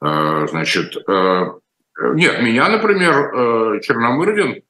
[0.00, 1.50] А, значит, э,
[2.14, 4.62] нет, меня, например, э, Черномырдин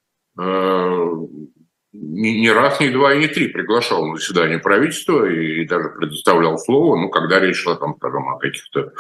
[2.00, 5.90] не, не раз, не два и не три приглашал на заседание правительства и, и даже
[5.90, 8.92] предоставлял слово, ну, когда речь шла там, скажем, о каких-то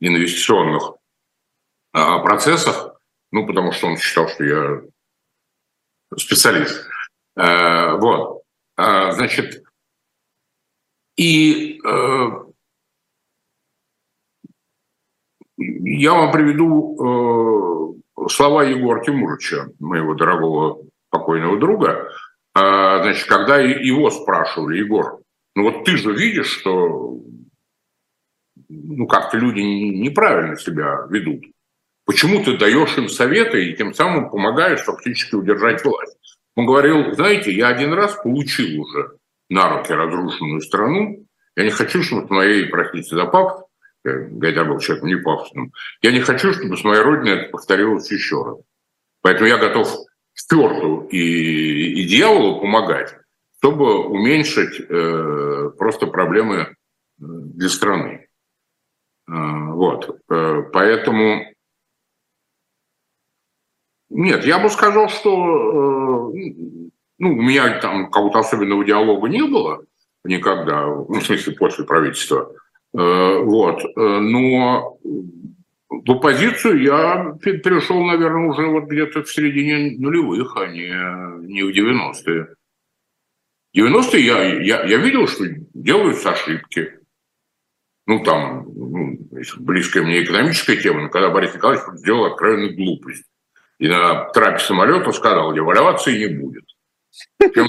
[0.00, 0.94] инвестиционных
[1.92, 2.96] а, процессах,
[3.30, 4.82] ну, потому что он считал, что я
[6.16, 6.86] специалист.
[7.36, 8.42] А, вот.
[8.76, 9.62] А, значит,
[11.16, 12.28] и э,
[15.56, 24.10] я вам приведу э, слова Егора Тимуровича, моего дорогого покойного друга, а, значит, когда его
[24.10, 25.20] спрашивали, Егор,
[25.54, 27.20] ну вот ты же видишь, что
[28.68, 31.44] ну как-то люди неправильно себя ведут.
[32.06, 36.16] Почему ты даешь им советы и тем самым помогаешь фактически удержать власть?
[36.54, 39.16] Он говорил, знаете, я один раз получил уже
[39.48, 41.26] на руки разрушенную страну.
[41.56, 43.64] Я не хочу, чтобы с моей, простите за пафос,
[44.04, 48.42] Гайдар был человеком не пафосным, я не хочу, чтобы с моей родиной это повторилось еще
[48.44, 48.58] раз.
[49.22, 49.88] Поэтому я готов
[50.34, 53.14] черту и, и дьяволу помогать,
[53.58, 56.66] чтобы уменьшить э, просто проблемы э,
[57.18, 58.28] для страны.
[59.28, 59.32] Э,
[59.72, 60.20] вот.
[60.30, 61.46] Э, поэтому
[64.10, 69.84] нет, я бы сказал, что э, ну, у меня там какого-то особенного диалога не было
[70.24, 72.52] никогда, ну, в смысле, после правительства.
[72.96, 73.82] Э, вот.
[73.84, 74.98] Э, но
[76.02, 80.88] в оппозицию я перешел, наверное, уже вот где-то в середине нулевых, а не,
[81.46, 82.54] не в 90-е.
[83.76, 86.98] 90-е я, я, я видел, что делаются ошибки.
[88.06, 89.18] Ну, там, ну,
[89.58, 93.24] близкая мне экономическая тема, но когда Борис Николаевич сделал откровенную глупость.
[93.78, 96.64] И на трапе самолета сказал, девальвации не будет.
[97.54, 97.66] Чем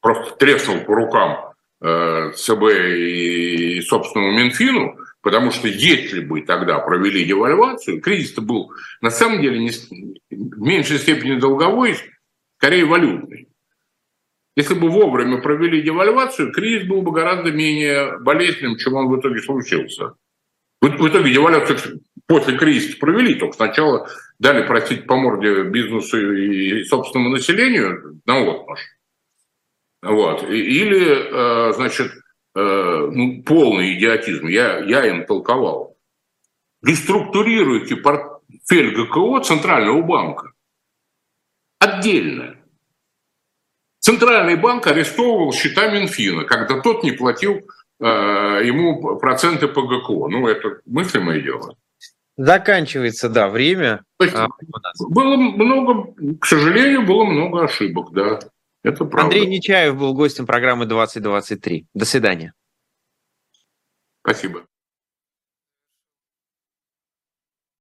[0.00, 1.52] просто треснул по рукам
[1.82, 2.62] э, ЦБ
[2.96, 4.96] и собственному Минфину,
[5.26, 8.70] потому что если бы тогда провели девальвацию, кризис-то был
[9.00, 9.70] на самом деле не,
[10.30, 11.96] в меньшей степени долговой,
[12.58, 13.48] скорее валютный.
[14.54, 19.42] Если бы вовремя провели девальвацию, кризис был бы гораздо менее болезненным, чем он в итоге
[19.42, 20.14] случился.
[20.80, 24.08] В, в итоге девальвацию после кризиса провели, только сначала
[24.38, 28.78] дали, простить по морде бизнесу и собственному населению на отмаш.
[30.02, 30.48] Вот.
[30.48, 32.12] Или, э, значит,
[32.56, 35.96] э, ну, полный идиотизм, я, я им толковал.
[36.82, 40.52] Реструктурируйте портфель ГКО Центрального банка
[41.78, 42.56] отдельно.
[44.00, 47.60] Центральный банк арестовывал счета Минфина, когда тот не платил
[48.00, 50.28] э, ему проценты по ГКО.
[50.28, 51.76] Ну, это мыслимое дело.
[52.36, 54.04] Заканчивается, да, время.
[54.20, 54.48] есть, а,
[55.08, 58.40] было много, к сожалению, было много ошибок, да.
[58.86, 59.24] Это правда.
[59.24, 61.88] Андрей Нечаев был гостем программы 2023.
[61.92, 62.54] До свидания.
[64.22, 64.64] Спасибо.